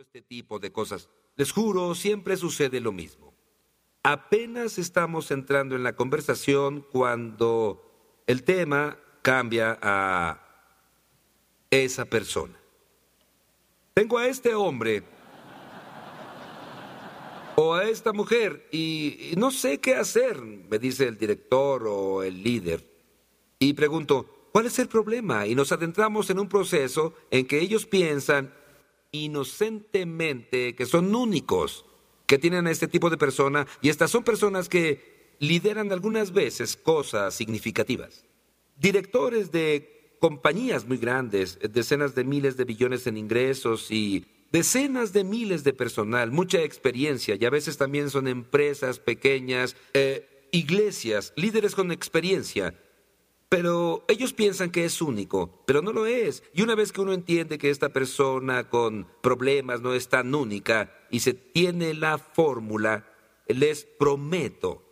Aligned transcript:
este 0.00 0.22
tipo 0.22 0.58
de 0.58 0.72
cosas. 0.72 1.08
Les 1.36 1.52
juro, 1.52 1.94
siempre 1.94 2.36
sucede 2.36 2.80
lo 2.80 2.90
mismo. 2.90 3.32
Apenas 4.02 4.78
estamos 4.78 5.30
entrando 5.30 5.76
en 5.76 5.84
la 5.84 5.94
conversación 5.94 6.84
cuando 6.90 8.22
el 8.26 8.42
tema 8.42 8.98
cambia 9.22 9.78
a 9.80 10.40
esa 11.70 12.04
persona. 12.06 12.58
Tengo 13.94 14.18
a 14.18 14.26
este 14.26 14.54
hombre 14.54 15.04
o 17.56 17.74
a 17.74 17.84
esta 17.84 18.12
mujer 18.12 18.68
y 18.72 19.34
no 19.36 19.52
sé 19.52 19.78
qué 19.78 19.94
hacer, 19.94 20.40
me 20.40 20.78
dice 20.80 21.06
el 21.06 21.16
director 21.16 21.86
o 21.86 22.24
el 22.24 22.42
líder. 22.42 22.84
Y 23.60 23.74
pregunto, 23.74 24.48
¿cuál 24.52 24.66
es 24.66 24.78
el 24.80 24.88
problema? 24.88 25.46
Y 25.46 25.54
nos 25.54 25.70
adentramos 25.70 26.28
en 26.30 26.40
un 26.40 26.48
proceso 26.48 27.14
en 27.30 27.46
que 27.46 27.60
ellos 27.60 27.86
piensan 27.86 28.52
inocentemente 29.14 30.74
que 30.74 30.86
son 30.86 31.14
únicos, 31.14 31.86
que 32.26 32.38
tienen 32.38 32.66
a 32.66 32.70
este 32.70 32.88
tipo 32.88 33.10
de 33.10 33.16
persona 33.16 33.66
y 33.80 33.88
estas 33.88 34.10
son 34.10 34.24
personas 34.24 34.68
que 34.68 35.36
lideran 35.38 35.92
algunas 35.92 36.32
veces 36.32 36.76
cosas 36.76 37.34
significativas. 37.34 38.24
Directores 38.76 39.52
de 39.52 40.16
compañías 40.20 40.86
muy 40.86 40.96
grandes, 40.96 41.58
decenas 41.70 42.14
de 42.14 42.24
miles 42.24 42.56
de 42.56 42.64
billones 42.64 43.06
en 43.06 43.16
ingresos 43.16 43.90
y 43.90 44.24
decenas 44.50 45.12
de 45.12 45.22
miles 45.22 45.62
de 45.62 45.74
personal, 45.74 46.32
mucha 46.32 46.62
experiencia 46.62 47.36
y 47.38 47.44
a 47.44 47.50
veces 47.50 47.76
también 47.76 48.10
son 48.10 48.26
empresas 48.26 48.98
pequeñas, 48.98 49.76
eh, 49.92 50.48
iglesias, 50.50 51.32
líderes 51.36 51.74
con 51.74 51.92
experiencia. 51.92 52.74
Pero 53.54 54.04
ellos 54.08 54.32
piensan 54.32 54.72
que 54.72 54.84
es 54.84 55.00
único, 55.00 55.62
pero 55.64 55.80
no 55.80 55.92
lo 55.92 56.06
es. 56.06 56.42
Y 56.54 56.62
una 56.62 56.74
vez 56.74 56.90
que 56.90 57.00
uno 57.00 57.12
entiende 57.12 57.56
que 57.56 57.70
esta 57.70 57.90
persona 57.90 58.68
con 58.68 59.06
problemas 59.20 59.80
no 59.80 59.94
es 59.94 60.08
tan 60.08 60.34
única 60.34 60.92
y 61.08 61.20
se 61.20 61.34
tiene 61.34 61.94
la 61.94 62.18
fórmula, 62.18 63.06
les 63.46 63.84
prometo, 63.84 64.82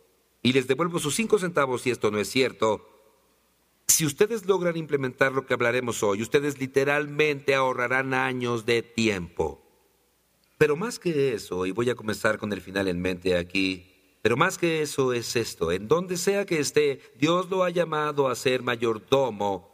y 0.41 0.53
les 0.53 0.65
devuelvo 0.65 0.99
sus 0.99 1.13
cinco 1.13 1.39
centavos 1.39 1.81
si 1.81 1.89
esto 1.89 2.09
no 2.09 2.19
es 2.19 2.29
cierto, 2.29 2.87
si 3.85 4.05
ustedes 4.05 4.45
logran 4.45 4.77
implementar 4.77 5.33
lo 5.33 5.45
que 5.45 5.55
hablaremos 5.55 6.01
hoy, 6.01 6.21
ustedes 6.21 6.57
literalmente 6.57 7.55
ahorrarán 7.55 8.13
años 8.13 8.65
de 8.65 8.81
tiempo. 8.81 9.61
Pero 10.57 10.77
más 10.77 10.99
que 10.99 11.33
eso, 11.33 11.65
y 11.65 11.71
voy 11.71 11.89
a 11.89 11.95
comenzar 11.95 12.37
con 12.37 12.53
el 12.53 12.61
final 12.61 12.87
en 12.87 13.01
mente 13.01 13.35
aquí, 13.35 13.92
pero 14.23 14.37
más 14.37 14.57
que 14.57 14.81
eso 14.81 15.11
es 15.11 15.35
esto, 15.35 15.73
en 15.73 15.89
donde 15.89 16.15
sea 16.15 16.45
que 16.45 16.57
esté, 16.57 17.01
Dios 17.19 17.49
lo 17.49 17.65
ha 17.65 17.69
llamado 17.69 18.29
a 18.29 18.35
ser 18.35 18.63
mayordomo 18.63 19.69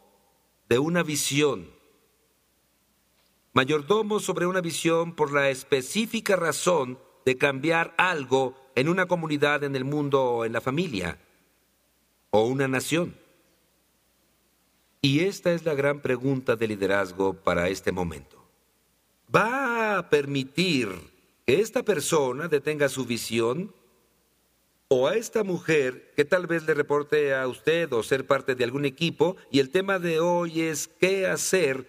de 0.68 0.80
una 0.80 1.04
visión. 1.04 1.70
Mayordomo 3.52 4.18
sobre 4.18 4.46
una 4.46 4.60
visión 4.60 5.14
por 5.14 5.32
la 5.32 5.50
específica 5.50 6.34
razón 6.34 6.98
de 7.24 7.38
cambiar 7.38 7.94
algo 7.96 8.56
en 8.74 8.88
una 8.88 9.06
comunidad, 9.06 9.62
en 9.62 9.76
el 9.76 9.84
mundo 9.84 10.20
o 10.20 10.44
en 10.44 10.52
la 10.52 10.60
familia 10.60 11.20
o 12.30 12.42
una 12.42 12.66
nación. 12.66 13.14
Y 15.00 15.20
esta 15.20 15.52
es 15.52 15.64
la 15.64 15.74
gran 15.74 16.00
pregunta 16.00 16.56
de 16.56 16.66
liderazgo 16.66 17.34
para 17.34 17.68
este 17.68 17.92
momento. 17.92 18.44
¿Va 19.32 19.96
a 19.96 20.10
permitir 20.10 20.88
que 21.46 21.60
esta 21.60 21.84
persona 21.84 22.48
detenga 22.48 22.88
su 22.88 23.04
visión? 23.04 23.78
¿O 24.92 25.06
a 25.06 25.14
esta 25.14 25.44
mujer 25.44 26.12
que 26.16 26.24
tal 26.24 26.48
vez 26.48 26.66
le 26.66 26.74
reporte 26.74 27.32
a 27.32 27.46
usted 27.46 27.92
o 27.92 28.02
ser 28.02 28.26
parte 28.26 28.56
de 28.56 28.64
algún 28.64 28.84
equipo? 28.84 29.36
Y 29.48 29.60
el 29.60 29.70
tema 29.70 30.00
de 30.00 30.18
hoy 30.18 30.62
es 30.62 30.88
qué 30.88 31.28
hacer 31.28 31.86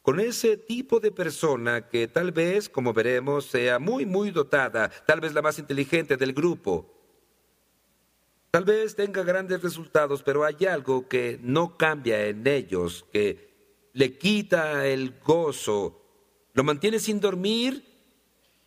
con 0.00 0.18
ese 0.18 0.56
tipo 0.56 0.98
de 0.98 1.12
persona 1.12 1.90
que 1.90 2.08
tal 2.08 2.32
vez, 2.32 2.70
como 2.70 2.94
veremos, 2.94 3.44
sea 3.44 3.78
muy, 3.78 4.06
muy 4.06 4.30
dotada, 4.30 4.88
tal 5.04 5.20
vez 5.20 5.34
la 5.34 5.42
más 5.42 5.58
inteligente 5.58 6.16
del 6.16 6.32
grupo, 6.32 6.90
Tal 8.50 8.64
vez 8.64 8.96
tenga 8.96 9.22
grandes 9.22 9.62
resultados, 9.62 10.22
pero 10.22 10.42
hay 10.42 10.64
algo 10.64 11.08
que 11.08 11.38
no 11.42 11.76
cambia 11.76 12.24
en 12.24 12.46
ellos, 12.46 13.04
que 13.12 13.90
le 13.92 14.16
quita 14.16 14.86
el 14.86 15.20
gozo, 15.22 16.00
lo 16.54 16.64
mantiene 16.64 16.98
sin 16.98 17.20
dormir 17.20 17.95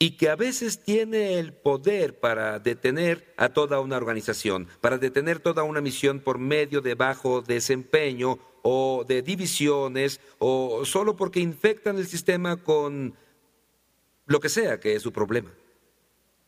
y 0.02 0.12
que 0.12 0.30
a 0.30 0.38
veces 0.38 0.80
tiene 0.82 1.40
el 1.40 1.52
poder 1.52 2.20
para 2.20 2.58
detener 2.60 3.34
a 3.36 3.50
toda 3.50 3.82
una 3.82 3.98
organización, 3.98 4.68
para 4.80 4.98
detener 4.98 5.40
toda 5.40 5.64
una 5.64 5.82
misión 5.82 6.22
por 6.22 6.40
medio 6.40 6.80
de 6.80 6.96
bajo 6.96 7.42
desempeño 7.42 8.40
o 8.62 9.04
de 9.06 9.22
divisiones 9.22 10.22
o 10.38 10.86
solo 10.86 11.18
porque 11.18 11.42
infectan 11.42 11.98
el 11.98 12.08
sistema 12.08 12.64
con 12.64 13.14
lo 14.26 14.40
que 14.40 14.48
sea 14.48 14.80
que 14.80 14.96
es 14.96 15.02
su 15.02 15.12
problema. 15.12 15.52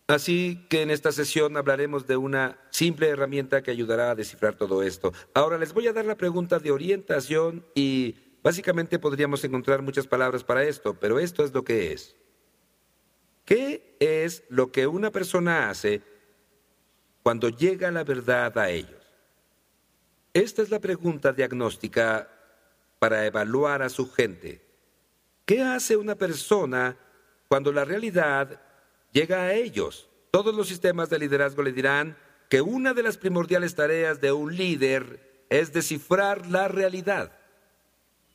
Así 0.07 0.65
que 0.69 0.81
en 0.81 0.89
esta 0.89 1.11
sesión 1.11 1.57
hablaremos 1.57 2.07
de 2.07 2.15
una 2.15 2.57
simple 2.69 3.09
herramienta 3.09 3.63
que 3.63 3.71
ayudará 3.71 4.11
a 4.11 4.15
descifrar 4.15 4.55
todo 4.55 4.81
esto. 4.81 5.13
Ahora 5.33 5.57
les 5.57 5.73
voy 5.73 5.87
a 5.87 5.93
dar 5.93 6.05
la 6.05 6.15
pregunta 6.15 6.59
de 6.59 6.71
orientación 6.71 7.65
y 7.75 8.15
básicamente 8.43 8.97
podríamos 8.97 9.43
encontrar 9.43 9.81
muchas 9.81 10.07
palabras 10.07 10.43
para 10.43 10.63
esto, 10.63 10.97
pero 10.99 11.19
esto 11.19 11.43
es 11.43 11.53
lo 11.53 11.63
que 11.63 11.91
es. 11.91 12.15
¿Qué 13.45 13.97
es 13.99 14.43
lo 14.49 14.71
que 14.71 14.87
una 14.87 15.11
persona 15.11 15.69
hace 15.69 16.01
cuando 17.23 17.49
llega 17.49 17.91
la 17.91 18.03
verdad 18.03 18.57
a 18.57 18.69
ellos? 18.69 19.01
Esta 20.33 20.61
es 20.61 20.69
la 20.69 20.79
pregunta 20.79 21.33
diagnóstica 21.33 22.29
para 22.99 23.25
evaluar 23.25 23.81
a 23.81 23.89
su 23.89 24.09
gente. 24.11 24.61
¿Qué 25.45 25.61
hace 25.61 25.97
una 25.97 26.15
persona 26.15 26.97
cuando 27.51 27.73
la 27.73 27.83
realidad 27.83 28.61
llega 29.11 29.43
a 29.43 29.53
ellos. 29.53 30.07
Todos 30.31 30.55
los 30.55 30.69
sistemas 30.69 31.09
de 31.09 31.19
liderazgo 31.19 31.61
le 31.63 31.73
dirán 31.73 32.17
que 32.49 32.61
una 32.61 32.93
de 32.93 33.03
las 33.03 33.17
primordiales 33.17 33.75
tareas 33.75 34.21
de 34.21 34.31
un 34.31 34.55
líder 34.55 35.45
es 35.49 35.73
descifrar 35.73 36.47
la 36.47 36.69
realidad 36.69 37.31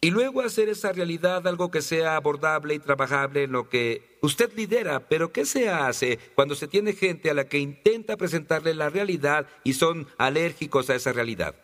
y 0.00 0.10
luego 0.10 0.42
hacer 0.42 0.68
esa 0.68 0.92
realidad 0.92 1.46
algo 1.46 1.70
que 1.70 1.82
sea 1.82 2.16
abordable 2.16 2.74
y 2.74 2.78
trabajable 2.78 3.44
en 3.44 3.52
lo 3.52 3.68
que 3.68 4.18
usted 4.20 4.52
lidera. 4.54 5.08
Pero 5.08 5.32
¿qué 5.32 5.44
se 5.44 5.68
hace 5.68 6.18
cuando 6.34 6.54
se 6.54 6.68
tiene 6.68 6.92
gente 6.92 7.30
a 7.30 7.34
la 7.34 7.48
que 7.48 7.58
intenta 7.58 8.16
presentarle 8.16 8.74
la 8.74 8.90
realidad 8.90 9.46
y 9.64 9.72
son 9.72 10.06
alérgicos 10.18 10.90
a 10.90 10.94
esa 10.94 11.12
realidad? 11.12 11.54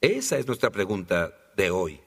Esa 0.00 0.38
es 0.38 0.46
nuestra 0.46 0.70
pregunta 0.70 1.32
de 1.56 1.70
hoy. 1.70 2.00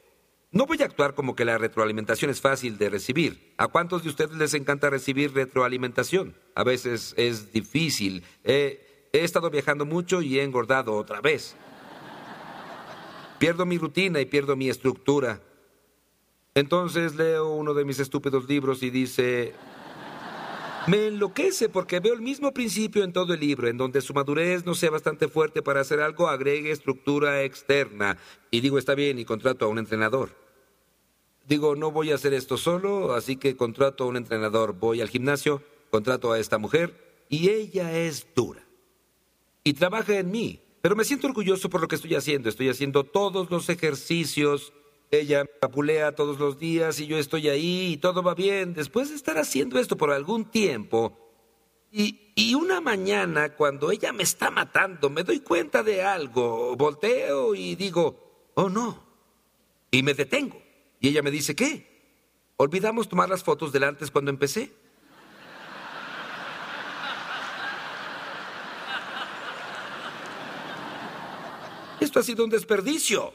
No 0.52 0.66
voy 0.66 0.82
a 0.82 0.86
actuar 0.86 1.16
como 1.16 1.36
que 1.36 1.46
la 1.46 1.58
retroalimentación 1.58 2.32
es 2.32 2.42
fácil 2.42 2.78
de 2.78 2.90
recibir. 2.90 3.54
¿A 3.58 3.68
cuántos 3.68 4.04
de 4.04 4.10
ustedes 4.10 4.38
les 4.38 4.54
encanta 4.54 4.90
recibir 4.90 5.34
retroalimentación? 5.34 6.36
A 6.56 6.64
veces 6.64 7.14
es 7.18 7.52
difícil. 7.52 8.24
he 8.44 8.80
estado 9.12 9.50
viajando 9.50 9.86
mucho 9.86 10.22
y 10.22 10.40
he 10.40 10.44
engordado 10.44 10.94
otra 10.94 11.22
vez. 11.22 11.56
Pierdo 13.40 13.66
mi 13.66 13.78
rutina 13.78 14.20
y 14.22 14.26
pierdo 14.26 14.56
mi 14.56 14.70
estructura. 14.70 15.42
Entonces 16.54 17.16
leo 17.16 17.54
uno 17.54 17.74
de 17.74 17.86
mis 17.86 18.00
estúpidos 18.00 18.48
libros 18.48 18.82
y 18.82 18.90
dice, 18.90 19.54
me 20.88 21.08
enloquece 21.08 21.68
porque 21.68 22.00
veo 22.00 22.14
el 22.14 22.22
mismo 22.22 22.54
principio 22.54 23.04
en 23.04 23.12
todo 23.12 23.34
el 23.34 23.40
libro, 23.40 23.68
en 23.68 23.78
donde 23.78 24.02
su 24.02 24.14
madurez 24.14 24.66
no 24.66 24.74
sea 24.76 24.92
bastante 24.92 25.28
fuerte 25.28 25.62
para 25.62 25.82
hacer 25.82 26.00
algo, 26.00 26.28
agregue 26.28 26.72
estructura 26.72 27.44
externa. 27.44 28.18
Y 28.52 28.62
digo, 28.62 28.78
está 28.78 28.96
bien, 28.96 29.20
y 29.20 29.26
contrato 29.26 29.66
a 29.66 29.68
un 29.68 29.80
entrenador. 29.80 30.30
Digo, 31.48 31.76
no 31.76 31.92
voy 31.92 32.12
a 32.12 32.16
hacer 32.16 32.34
esto 32.34 32.58
solo, 32.58 33.14
así 33.14 33.36
que 33.36 33.58
contrato 33.58 34.04
a 34.04 34.08
un 34.08 34.16
entrenador. 34.16 34.74
Voy 34.74 35.02
al 35.02 35.10
gimnasio, 35.10 35.62
contrato 35.92 36.32
a 36.32 36.40
esta 36.40 36.58
mujer 36.58 37.06
y 37.30 37.50
ella 37.50 37.92
es 37.98 38.28
dura. 38.36 38.64
Y 39.64 39.74
trabaja 39.74 40.18
en 40.18 40.32
mí. 40.32 40.60
Pero 40.86 40.96
me 40.96 41.04
siento 41.04 41.26
orgulloso 41.26 41.68
por 41.68 41.82
lo 41.82 41.88
que 41.88 41.96
estoy 41.96 42.14
haciendo. 42.14 42.48
Estoy 42.48 42.70
haciendo 42.70 43.04
todos 43.06 43.50
los 43.50 43.70
ejercicios. 43.70 44.72
Ella 45.10 45.44
papulea 45.60 46.14
todos 46.14 46.38
los 46.38 46.60
días 46.60 47.00
y 47.00 47.08
yo 47.08 47.18
estoy 47.18 47.50
ahí 47.50 47.94
y 47.94 47.98
todo 47.98 48.22
va 48.22 48.36
bien. 48.36 48.76
Después 48.76 49.10
de 49.10 49.16
estar 49.16 49.40
haciendo 49.40 49.80
esto 49.80 49.98
por 49.98 50.12
algún 50.12 50.46
tiempo, 50.46 51.18
y, 51.92 52.32
y, 52.36 52.54
una 52.54 52.82
mañana, 52.82 53.56
cuando 53.56 53.90
ella 53.90 54.14
me 54.14 54.22
está 54.22 54.52
matando, 54.52 55.10
me 55.10 55.24
doy 55.24 55.40
cuenta 55.40 55.82
de 55.82 56.04
algo, 56.04 56.76
volteo 56.76 57.56
y 57.56 57.74
digo, 57.74 58.52
oh 58.54 58.70
no, 58.70 59.04
y 59.90 60.04
me 60.04 60.14
detengo. 60.14 60.62
Y 61.00 61.08
ella 61.08 61.24
me 61.24 61.32
dice, 61.32 61.56
¿qué? 61.56 62.14
Olvidamos 62.58 63.10
tomar 63.10 63.28
las 63.28 63.44
fotos 63.44 63.72
del 63.72 63.86
antes 63.86 64.12
cuando 64.12 64.30
empecé. 64.30 64.72
Esto 72.00 72.20
ha 72.20 72.24
sido 72.24 72.44
un 72.44 72.50
desperdicio. 72.50 73.34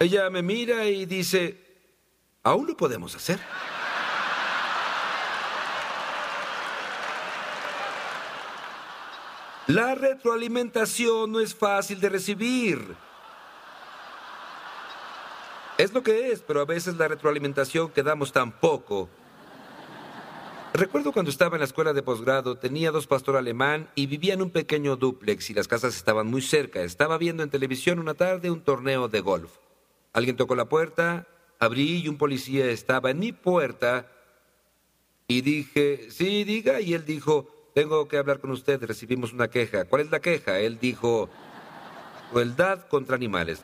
Ella 0.00 0.28
me 0.30 0.42
mira 0.42 0.86
y 0.86 1.06
dice, 1.06 1.58
aún 2.42 2.66
lo 2.66 2.76
podemos 2.76 3.14
hacer. 3.14 3.38
La 9.66 9.94
retroalimentación 9.94 11.32
no 11.32 11.40
es 11.40 11.54
fácil 11.54 11.98
de 11.98 12.10
recibir. 12.10 12.96
Es 15.78 15.92
lo 15.92 16.02
que 16.02 16.30
es, 16.30 16.40
pero 16.42 16.60
a 16.60 16.64
veces 16.64 16.96
la 16.96 17.08
retroalimentación 17.08 17.90
que 17.90 18.02
damos 18.02 18.30
tampoco. 18.30 19.08
Recuerdo 20.76 21.12
cuando 21.12 21.30
estaba 21.30 21.54
en 21.54 21.60
la 21.60 21.66
escuela 21.66 21.92
de 21.92 22.02
posgrado, 22.02 22.58
tenía 22.58 22.90
dos 22.90 23.06
pastor 23.06 23.36
alemán 23.36 23.88
y 23.94 24.06
vivía 24.06 24.34
en 24.34 24.42
un 24.42 24.50
pequeño 24.50 24.96
dúplex 24.96 25.50
y 25.50 25.54
las 25.54 25.68
casas 25.68 25.94
estaban 25.94 26.26
muy 26.26 26.42
cerca. 26.42 26.82
Estaba 26.82 27.16
viendo 27.16 27.44
en 27.44 27.48
televisión 27.50 28.00
una 28.00 28.14
tarde 28.14 28.50
un 28.50 28.60
torneo 28.60 29.06
de 29.06 29.20
golf. 29.20 29.52
Alguien 30.12 30.34
tocó 30.34 30.56
la 30.56 30.68
puerta, 30.68 31.28
abrí 31.60 31.98
y 31.98 32.08
un 32.08 32.18
policía 32.18 32.66
estaba 32.66 33.12
en 33.12 33.20
mi 33.20 33.30
puerta 33.30 34.10
y 35.28 35.42
dije, 35.42 36.08
sí, 36.10 36.42
diga, 36.42 36.80
y 36.80 36.94
él 36.94 37.04
dijo, 37.04 37.70
tengo 37.72 38.08
que 38.08 38.18
hablar 38.18 38.40
con 38.40 38.50
usted, 38.50 38.82
recibimos 38.82 39.32
una 39.32 39.46
queja. 39.46 39.84
¿Cuál 39.84 40.02
es 40.02 40.10
la 40.10 40.18
queja? 40.18 40.58
Él 40.58 40.80
dijo, 40.80 41.30
crueldad 42.32 42.88
contra 42.88 43.14
animales. 43.14 43.62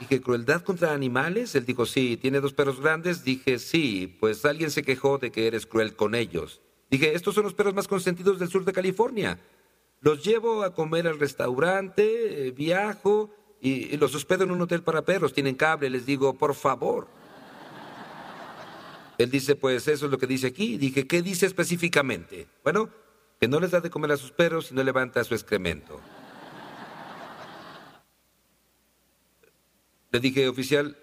Dije, 0.00 0.20
¿crueldad 0.20 0.62
contra 0.62 0.92
animales? 0.92 1.54
Él 1.54 1.64
dijo, 1.64 1.86
sí. 1.86 2.16
¿Tiene 2.16 2.40
dos 2.40 2.52
perros 2.52 2.80
grandes? 2.80 3.24
Dije, 3.24 3.58
sí. 3.58 4.16
Pues 4.20 4.44
alguien 4.44 4.70
se 4.70 4.82
quejó 4.82 5.18
de 5.18 5.30
que 5.30 5.46
eres 5.46 5.66
cruel 5.66 5.94
con 5.96 6.14
ellos. 6.14 6.60
Dije, 6.90 7.14
estos 7.14 7.34
son 7.34 7.44
los 7.44 7.54
perros 7.54 7.74
más 7.74 7.88
consentidos 7.88 8.38
del 8.38 8.48
sur 8.48 8.64
de 8.64 8.72
California. 8.72 9.38
Los 10.00 10.22
llevo 10.24 10.62
a 10.62 10.74
comer 10.74 11.06
al 11.08 11.18
restaurante, 11.18 12.48
eh, 12.48 12.50
viajo 12.50 13.30
y, 13.60 13.94
y 13.94 13.96
los 13.96 14.14
hospedo 14.14 14.44
en 14.44 14.50
un 14.50 14.60
hotel 14.60 14.82
para 14.82 15.02
perros. 15.02 15.32
Tienen 15.32 15.54
cable. 15.54 15.88
Les 15.88 16.04
digo, 16.04 16.34
por 16.34 16.54
favor. 16.54 17.08
Él 19.18 19.30
dice, 19.30 19.56
pues 19.56 19.88
eso 19.88 20.04
es 20.04 20.12
lo 20.12 20.18
que 20.18 20.26
dice 20.26 20.48
aquí. 20.48 20.76
Dije, 20.76 21.06
¿qué 21.06 21.22
dice 21.22 21.46
específicamente? 21.46 22.46
Bueno, 22.62 22.90
que 23.40 23.48
no 23.48 23.60
les 23.60 23.70
da 23.70 23.80
de 23.80 23.90
comer 23.90 24.12
a 24.12 24.16
sus 24.16 24.30
perros 24.30 24.70
y 24.70 24.74
no 24.74 24.82
levanta 24.82 25.24
su 25.24 25.34
excremento. 25.34 26.00
Le 30.10 30.20
dije, 30.20 30.48
oficial, 30.48 30.96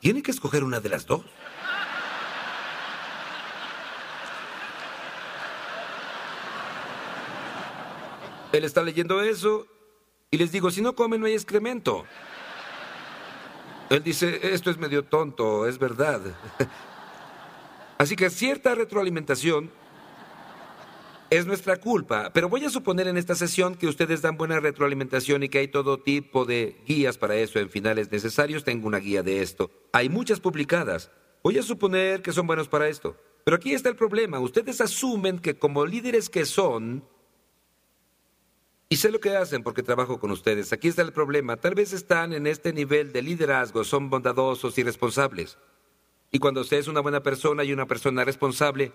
tiene 0.00 0.22
que 0.22 0.30
escoger 0.30 0.64
una 0.64 0.80
de 0.80 0.88
las 0.88 1.06
dos. 1.06 1.24
Él 8.52 8.64
está 8.64 8.82
leyendo 8.82 9.20
eso 9.22 9.66
y 10.30 10.38
les 10.38 10.52
digo, 10.52 10.70
si 10.70 10.80
no 10.80 10.94
comen 10.94 11.20
no 11.20 11.26
hay 11.26 11.34
excremento. 11.34 12.04
Él 13.90 14.02
dice, 14.02 14.40
esto 14.54 14.70
es 14.70 14.78
medio 14.78 15.04
tonto, 15.04 15.66
es 15.66 15.78
verdad. 15.78 16.20
Así 17.98 18.16
que 18.16 18.30
cierta 18.30 18.74
retroalimentación 18.74 19.70
es 21.30 21.46
nuestra 21.46 21.76
culpa, 21.76 22.32
pero 22.32 22.48
voy 22.48 22.64
a 22.64 22.70
suponer 22.70 23.06
en 23.06 23.16
esta 23.16 23.34
sesión 23.34 23.74
que 23.74 23.86
ustedes 23.86 24.22
dan 24.22 24.36
buena 24.36 24.60
retroalimentación 24.60 25.42
y 25.42 25.48
que 25.48 25.58
hay 25.58 25.68
todo 25.68 25.98
tipo 25.98 26.44
de 26.44 26.80
guías 26.86 27.18
para 27.18 27.36
eso 27.36 27.58
en 27.58 27.68
finales 27.68 28.10
necesarios. 28.10 28.64
Tengo 28.64 28.86
una 28.86 28.98
guía 28.98 29.22
de 29.22 29.42
esto. 29.42 29.70
Hay 29.92 30.08
muchas 30.08 30.40
publicadas. 30.40 31.10
Voy 31.42 31.58
a 31.58 31.62
suponer 31.62 32.22
que 32.22 32.32
son 32.32 32.46
buenos 32.46 32.68
para 32.68 32.88
esto. 32.88 33.16
Pero 33.44 33.56
aquí 33.56 33.72
está 33.72 33.88
el 33.88 33.96
problema. 33.96 34.40
Ustedes 34.40 34.80
asumen 34.80 35.38
que 35.38 35.58
como 35.58 35.86
líderes 35.86 36.28
que 36.28 36.44
son, 36.44 37.04
y 38.90 38.96
sé 38.96 39.10
lo 39.10 39.20
que 39.20 39.36
hacen 39.36 39.62
porque 39.62 39.82
trabajo 39.82 40.18
con 40.18 40.30
ustedes. 40.30 40.72
Aquí 40.72 40.88
está 40.88 41.02
el 41.02 41.12
problema. 41.12 41.56
Tal 41.56 41.74
vez 41.74 41.92
están 41.92 42.32
en 42.32 42.46
este 42.46 42.72
nivel 42.72 43.12
de 43.12 43.22
liderazgo, 43.22 43.84
son 43.84 44.08
bondadosos 44.08 44.78
y 44.78 44.82
responsables. 44.82 45.58
Y 46.30 46.38
cuando 46.38 46.62
usted 46.62 46.78
es 46.78 46.88
una 46.88 47.00
buena 47.00 47.22
persona 47.22 47.64
y 47.64 47.72
una 47.72 47.86
persona 47.86 48.24
responsable, 48.24 48.92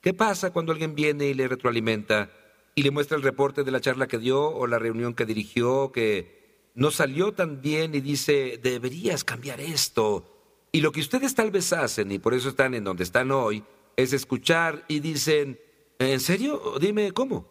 ¿qué 0.00 0.14
pasa 0.14 0.52
cuando 0.52 0.72
alguien 0.72 0.94
viene 0.94 1.26
y 1.26 1.34
le 1.34 1.48
retroalimenta 1.48 2.30
y 2.74 2.82
le 2.82 2.90
muestra 2.90 3.16
el 3.16 3.22
reporte 3.22 3.64
de 3.64 3.70
la 3.70 3.80
charla 3.80 4.08
que 4.08 4.18
dio 4.18 4.48
o 4.48 4.66
la 4.66 4.78
reunión 4.78 5.14
que 5.14 5.26
dirigió 5.26 5.92
que 5.92 6.70
no 6.74 6.90
salió 6.90 7.32
tan 7.32 7.60
bien 7.60 7.94
y 7.94 8.00
dice, 8.00 8.58
deberías 8.62 9.24
cambiar 9.24 9.60
esto? 9.60 10.68
Y 10.72 10.80
lo 10.80 10.92
que 10.92 11.00
ustedes 11.00 11.34
tal 11.34 11.50
vez 11.50 11.72
hacen, 11.72 12.12
y 12.12 12.18
por 12.18 12.32
eso 12.32 12.48
están 12.48 12.74
en 12.74 12.84
donde 12.84 13.02
están 13.02 13.32
hoy, 13.32 13.64
es 13.96 14.12
escuchar 14.12 14.84
y 14.88 15.00
dicen, 15.00 15.60
¿en 15.98 16.20
serio? 16.20 16.74
Dime 16.80 17.12
cómo. 17.12 17.48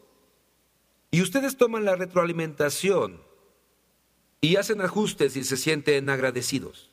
Y 1.12 1.22
ustedes 1.22 1.58
toman 1.58 1.86
la 1.86 1.96
retroalimentación 1.96 3.22
y 4.42 4.56
hacen 4.56 4.82
ajustes 4.82 5.36
y 5.36 5.44
se 5.44 5.58
sienten 5.58 6.10
agradecidos. 6.10 6.92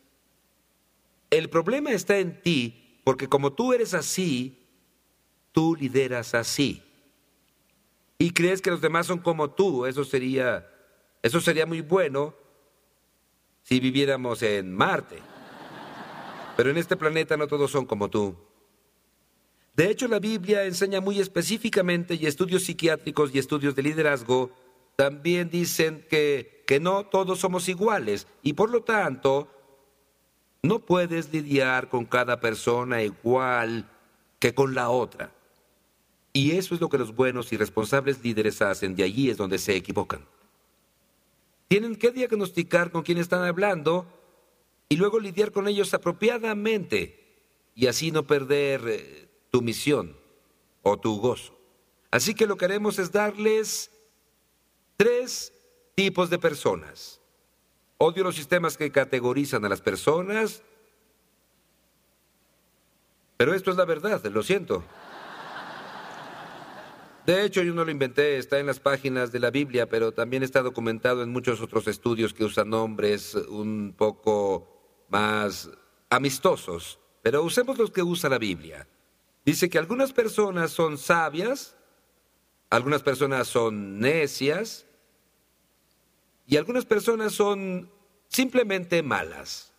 El 1.30 1.48
problema 1.48 1.92
está 1.92 2.18
en 2.18 2.40
ti 2.42 3.00
porque 3.04 3.28
como 3.28 3.52
tú 3.52 3.72
eres 3.72 3.94
así, 3.94 4.65
tú 5.56 5.74
lideras 5.74 6.34
así. 6.34 6.82
Y 8.18 8.32
crees 8.32 8.60
que 8.60 8.70
los 8.70 8.82
demás 8.82 9.06
son 9.06 9.20
como 9.20 9.52
tú, 9.52 9.86
eso 9.86 10.04
sería 10.04 10.70
eso 11.22 11.40
sería 11.40 11.64
muy 11.64 11.80
bueno 11.80 12.34
si 13.62 13.80
viviéramos 13.80 14.42
en 14.42 14.74
Marte. 14.74 15.18
Pero 16.58 16.70
en 16.70 16.76
este 16.76 16.94
planeta 16.94 17.38
no 17.38 17.46
todos 17.46 17.70
son 17.70 17.86
como 17.86 18.10
tú. 18.10 18.36
De 19.74 19.90
hecho, 19.90 20.08
la 20.08 20.18
Biblia 20.18 20.64
enseña 20.64 21.00
muy 21.00 21.20
específicamente 21.20 22.14
y 22.14 22.26
estudios 22.26 22.64
psiquiátricos 22.64 23.34
y 23.34 23.38
estudios 23.38 23.74
de 23.74 23.82
liderazgo 23.82 24.50
también 24.94 25.48
dicen 25.48 26.06
que, 26.10 26.64
que 26.66 26.80
no 26.80 27.06
todos 27.06 27.40
somos 27.40 27.66
iguales 27.70 28.26
y 28.42 28.52
por 28.52 28.70
lo 28.70 28.82
tanto 28.82 29.48
no 30.62 30.80
puedes 30.80 31.32
lidiar 31.32 31.88
con 31.88 32.04
cada 32.04 32.40
persona 32.40 33.02
igual 33.02 33.90
que 34.38 34.54
con 34.54 34.74
la 34.74 34.90
otra. 34.90 35.32
Y 36.36 36.50
eso 36.54 36.74
es 36.74 36.82
lo 36.82 36.90
que 36.90 36.98
los 36.98 37.14
buenos 37.14 37.50
y 37.54 37.56
responsables 37.56 38.22
líderes 38.22 38.60
hacen, 38.60 38.94
de 38.94 39.04
allí 39.04 39.30
es 39.30 39.38
donde 39.38 39.56
se 39.56 39.74
equivocan. 39.74 40.22
Tienen 41.66 41.96
que 41.96 42.10
diagnosticar 42.10 42.90
con 42.90 43.02
quién 43.02 43.16
están 43.16 43.42
hablando 43.42 44.04
y 44.90 44.96
luego 44.96 45.18
lidiar 45.18 45.50
con 45.50 45.66
ellos 45.66 45.94
apropiadamente 45.94 47.24
y 47.74 47.86
así 47.86 48.10
no 48.10 48.26
perder 48.26 48.82
eh, 48.86 49.28
tu 49.50 49.62
misión 49.62 50.14
o 50.82 50.98
tu 50.98 51.18
gozo. 51.18 51.58
Así 52.10 52.34
que 52.34 52.46
lo 52.46 52.58
que 52.58 52.66
haremos 52.66 52.98
es 52.98 53.10
darles 53.10 53.90
tres 54.98 55.54
tipos 55.94 56.28
de 56.28 56.38
personas. 56.38 57.18
Odio 57.96 58.24
los 58.24 58.36
sistemas 58.36 58.76
que 58.76 58.92
categorizan 58.92 59.64
a 59.64 59.70
las 59.70 59.80
personas, 59.80 60.62
pero 63.38 63.54
esto 63.54 63.70
es 63.70 63.78
la 63.78 63.86
verdad, 63.86 64.22
lo 64.26 64.42
siento. 64.42 64.84
De 67.26 67.44
hecho, 67.44 67.60
yo 67.64 67.74
no 67.74 67.84
lo 67.84 67.90
inventé, 67.90 68.38
está 68.38 68.60
en 68.60 68.66
las 68.66 68.78
páginas 68.78 69.32
de 69.32 69.40
la 69.40 69.50
Biblia, 69.50 69.88
pero 69.88 70.12
también 70.12 70.44
está 70.44 70.62
documentado 70.62 71.24
en 71.24 71.30
muchos 71.30 71.60
otros 71.60 71.88
estudios 71.88 72.32
que 72.32 72.44
usan 72.44 72.70
nombres 72.70 73.34
un 73.34 73.96
poco 73.98 75.04
más 75.08 75.68
amistosos. 76.08 77.00
Pero 77.22 77.42
usemos 77.42 77.78
los 77.78 77.90
que 77.90 78.04
usa 78.04 78.30
la 78.30 78.38
Biblia. 78.38 78.86
Dice 79.44 79.68
que 79.68 79.76
algunas 79.76 80.12
personas 80.12 80.70
son 80.70 80.98
sabias, 80.98 81.76
algunas 82.70 83.02
personas 83.02 83.48
son 83.48 83.98
necias 83.98 84.86
y 86.46 86.56
algunas 86.56 86.84
personas 86.84 87.32
son 87.32 87.90
simplemente 88.28 89.02
malas. 89.02 89.72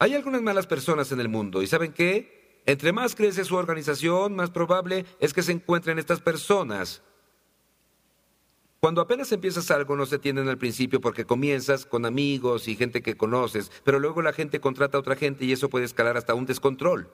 Hay 0.00 0.14
algunas 0.14 0.42
malas 0.42 0.66
personas 0.66 1.12
en 1.12 1.20
el 1.20 1.28
mundo 1.28 1.62
y 1.62 1.68
¿saben 1.68 1.92
qué? 1.92 2.43
Entre 2.66 2.92
más 2.92 3.14
crece 3.14 3.44
su 3.44 3.56
organización, 3.56 4.36
más 4.36 4.50
probable 4.50 5.04
es 5.20 5.34
que 5.34 5.42
se 5.42 5.52
encuentren 5.52 5.98
estas 5.98 6.20
personas. 6.20 7.02
Cuando 8.80 9.00
apenas 9.00 9.32
empiezas 9.32 9.70
algo 9.70 9.96
no 9.96 10.04
se 10.04 10.18
tienden 10.18 10.48
al 10.48 10.58
principio 10.58 11.00
porque 11.00 11.24
comienzas 11.24 11.86
con 11.86 12.04
amigos 12.04 12.68
y 12.68 12.76
gente 12.76 13.02
que 13.02 13.16
conoces, 13.16 13.70
pero 13.82 13.98
luego 13.98 14.20
la 14.20 14.34
gente 14.34 14.60
contrata 14.60 14.98
a 14.98 15.00
otra 15.00 15.16
gente 15.16 15.44
y 15.46 15.52
eso 15.52 15.70
puede 15.70 15.86
escalar 15.86 16.16
hasta 16.16 16.34
un 16.34 16.44
descontrol 16.44 17.10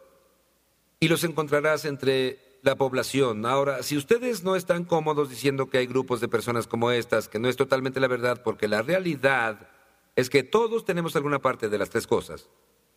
y 0.99 1.09
los 1.09 1.25
encontrarás 1.25 1.85
entre 1.85 2.59
la 2.63 2.77
población. 2.77 3.47
Ahora, 3.47 3.83
si 3.83 3.97
ustedes 3.97 4.45
no 4.45 4.55
están 4.55 4.85
cómodos 4.85 5.31
diciendo 5.31 5.71
que 5.71 5.79
hay 5.79 5.87
grupos 5.87 6.21
de 6.21 6.29
personas 6.29 6.67
como 6.67 6.91
estas, 6.91 7.29
que 7.29 7.39
no 7.39 7.49
es 7.49 7.57
totalmente 7.57 8.01
la 8.01 8.09
verdad, 8.09 8.43
porque 8.43 8.69
la 8.69 8.83
realidad 8.83 9.69
es 10.17 10.29
que 10.29 10.43
todos 10.43 10.85
tenemos 10.85 11.17
alguna 11.17 11.39
parte 11.39 11.69
de 11.69 11.79
las 11.79 11.89
tres 11.89 12.07
cosas, 12.07 12.49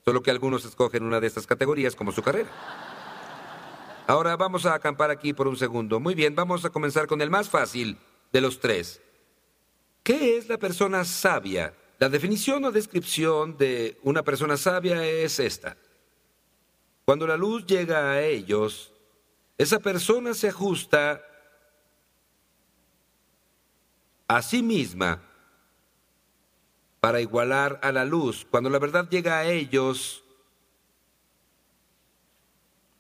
solo 0.04 0.22
que 0.22 0.32
algunos 0.32 0.66
escogen 0.66 1.04
una 1.04 1.20
de 1.20 1.28
estas 1.28 1.48
categorías 1.48 1.96
como 1.96 2.12
su 2.12 2.22
carrera. 2.22 2.50
Ahora 4.06 4.36
vamos 4.36 4.66
a 4.66 4.74
acampar 4.74 5.10
aquí 5.12 5.34
por 5.34 5.48
un 5.48 5.56
segundo. 5.56 6.00
Muy 6.00 6.14
bien, 6.14 6.36
vamos 6.36 6.66
a 6.66 6.70
comenzar 6.70 7.08
con 7.08 7.22
el 7.22 7.30
más 7.30 7.50
fácil 7.50 7.98
de 8.32 8.42
los 8.42 8.60
tres. 8.60 9.02
¿Qué 10.04 10.38
es 10.38 10.50
la 10.50 10.58
persona 10.58 11.06
sabia? 11.06 11.74
La 12.00 12.10
definición 12.10 12.66
o 12.66 12.72
descripción 12.72 13.58
de 13.58 13.98
una 14.04 14.24
persona 14.24 14.58
sabia 14.58 15.06
es 15.06 15.40
esta. 15.40 15.78
Cuando 17.06 17.26
la 17.26 17.38
luz 17.38 17.66
llega 17.66 18.12
a 18.12 18.22
ellos, 18.22 18.92
esa 19.58 19.80
persona 19.80 20.34
se 20.34 20.50
ajusta 20.50 21.24
a 24.28 24.42
sí 24.42 24.62
misma 24.64 25.22
para 27.04 27.20
igualar 27.20 27.82
a 27.84 27.92
la 27.92 28.06
luz. 28.06 28.48
Cuando 28.50 28.70
la 28.70 28.80
verdad 28.80 29.10
llega 29.10 29.40
a 29.40 29.44
ellos, 29.44 30.24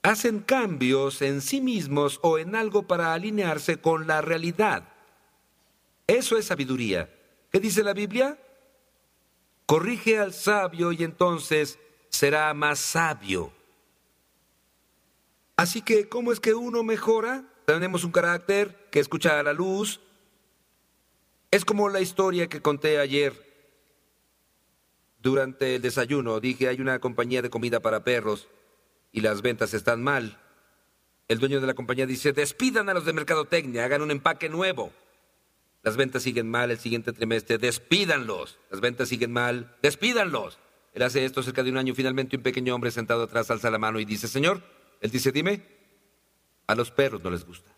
hacen 0.02 0.42
cambios 0.42 1.22
en 1.22 1.40
sí 1.40 1.62
mismos 1.62 2.20
o 2.22 2.38
en 2.38 2.54
algo 2.54 2.84
para 2.84 3.14
alinearse 3.14 3.78
con 3.78 4.06
la 4.06 4.20
realidad. 4.20 4.90
Eso 6.06 6.38
es 6.38 6.48
sabiduría. 6.48 7.10
¿Qué 7.50 7.62
dice 7.62 7.82
la 7.82 7.94
Biblia? 7.94 8.38
Corrige 9.66 10.20
al 10.20 10.34
sabio 10.34 10.92
y 10.92 11.06
entonces 11.06 11.80
será 12.10 12.54
más 12.54 12.80
sabio. 12.80 13.54
Así 15.56 15.82
que, 15.82 16.10
¿cómo 16.10 16.34
es 16.34 16.42
que 16.42 16.54
uno 16.54 16.84
mejora? 16.84 17.46
Tenemos 17.64 18.04
un 18.04 18.12
carácter 18.12 18.90
que 18.92 19.00
escucha 19.00 19.40
a 19.40 19.44
la 19.44 19.54
luz. 19.54 20.02
Es 21.52 21.64
como 21.64 21.88
la 21.88 22.02
historia 22.02 22.50
que 22.50 22.62
conté 22.62 23.00
ayer 23.00 23.53
durante 25.24 25.76
el 25.76 25.82
desayuno. 25.82 26.40
Dije, 26.40 26.68
hay 26.68 26.80
una 26.80 27.00
compañía 27.00 27.42
de 27.42 27.50
comida 27.50 27.80
para 27.80 28.04
perros 28.04 28.50
y 29.12 29.22
las 29.22 29.42
ventas 29.42 29.74
están 29.74 30.04
mal. 30.04 30.38
El 31.30 31.40
dueño 31.40 31.62
de 31.62 31.68
la 31.68 31.74
compañía 31.74 32.06
dice, 32.06 32.34
despidan 32.34 32.90
a 32.90 32.94
los 32.94 33.06
de 33.06 33.14
Mercadotecnia, 33.14 33.86
hagan 33.86 34.02
un 34.02 34.12
empaque 34.12 34.50
nuevo. 34.50 34.92
Las 35.82 35.98
ventas 35.98 36.24
siguen 36.24 36.50
mal 36.50 36.70
el 36.70 36.78
siguiente 36.78 37.14
trimestre, 37.14 37.58
despídanlos. 37.58 38.60
Las 38.70 38.82
ventas 38.82 39.10
siguen 39.10 39.32
mal, 39.32 39.76
despídanlos. 39.82 40.60
Él 40.94 41.02
hace 41.02 41.26
esto 41.26 41.42
cerca 41.42 41.64
de 41.64 41.72
un 41.72 41.78
año. 41.78 41.96
Finalmente 41.96 42.38
un 42.38 42.44
pequeño 42.44 42.76
hombre 42.76 42.92
sentado 42.92 43.24
atrás 43.24 43.50
alza 43.50 43.72
la 43.72 43.80
mano 43.80 44.00
y 44.00 44.06
dice, 44.06 44.28
Señor, 44.28 44.62
él 45.02 45.10
dice, 45.10 45.32
dime, 45.32 45.64
a 46.68 46.76
los 46.76 46.92
perros 46.92 47.24
no 47.24 47.32
les 47.32 47.46
gusta. 47.46 47.74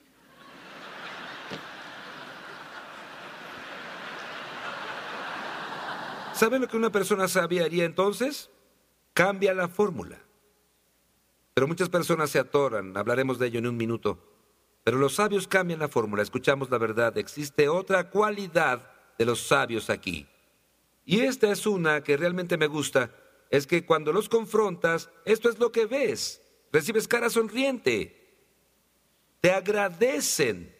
¿Sabe 6.36 6.60
lo 6.60 6.68
que 6.68 6.75
una 6.75 6.92
persona 6.92 7.30
sabia 7.30 7.63
haría 7.63 7.86
entonces? 7.86 8.50
Cambia 9.13 9.54
la 9.54 9.70
fórmula. 9.70 10.20
Pero 11.54 11.65
muchas 11.65 11.88
personas 11.88 12.30
se 12.30 12.39
atoran, 12.39 12.98
hablaremos 12.98 13.39
de 13.39 13.48
ello 13.48 13.60
en 13.60 13.68
un 13.68 13.77
minuto. 13.77 14.20
Pero 14.84 14.98
los 14.98 15.15
sabios 15.15 15.48
cambian 15.48 15.80
la 15.80 15.88
fórmula, 15.88 16.22
escuchamos 16.22 16.70
la 16.70 16.77
verdad, 16.77 17.18
existe 17.18 17.70
otra 17.70 18.10
cualidad 18.10 18.92
de 19.18 19.24
los 19.24 19.48
sabios 19.48 19.89
aquí. 19.89 20.27
Y 21.06 21.22
esta 21.22 21.50
es 21.50 21.65
una 21.65 22.04
que 22.04 22.18
realmente 22.18 22.58
me 22.58 22.68
gusta, 22.68 23.12
es 23.50 23.65
que 23.65 23.86
cuando 23.86 24.12
los 24.12 24.27
confrontas, 24.27 25.10
esto 25.24 25.50
es 25.50 25.58
lo 25.58 25.72
que 25.72 25.86
ves, 25.86 26.42
recibes 26.74 27.08
cara 27.08 27.30
sonriente, 27.30 28.36
te 29.39 29.51
agradecen. 29.51 30.75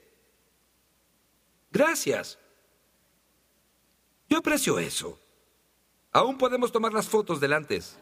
Gracias. 1.72 2.38
Yo 4.28 4.40
aprecio 4.40 4.80
eso. 4.80 5.18
Aún 6.16 6.38
podemos 6.38 6.72
tomar 6.72 6.94
las 6.94 7.10
fotos 7.10 7.42
del 7.42 7.52
antes. 7.52 8.00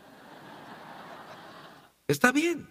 Está 2.07 2.31
bien. 2.31 2.69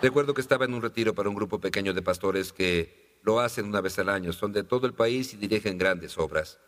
Recuerdo 0.00 0.32
que 0.32 0.42
estaba 0.42 0.64
en 0.64 0.74
un 0.74 0.80
retiro 0.80 1.12
para 1.12 1.28
un 1.28 1.34
grupo 1.34 1.58
pequeño 1.58 1.92
de 1.92 2.02
pastores 2.02 2.52
que 2.52 3.18
lo 3.24 3.40
hacen 3.40 3.66
una 3.66 3.80
vez 3.80 3.98
al 3.98 4.10
año. 4.10 4.32
Son 4.32 4.52
de 4.52 4.62
todo 4.62 4.86
el 4.86 4.94
país 4.94 5.34
y 5.34 5.36
dirigen 5.36 5.76
grandes 5.76 6.16
obras. 6.18 6.60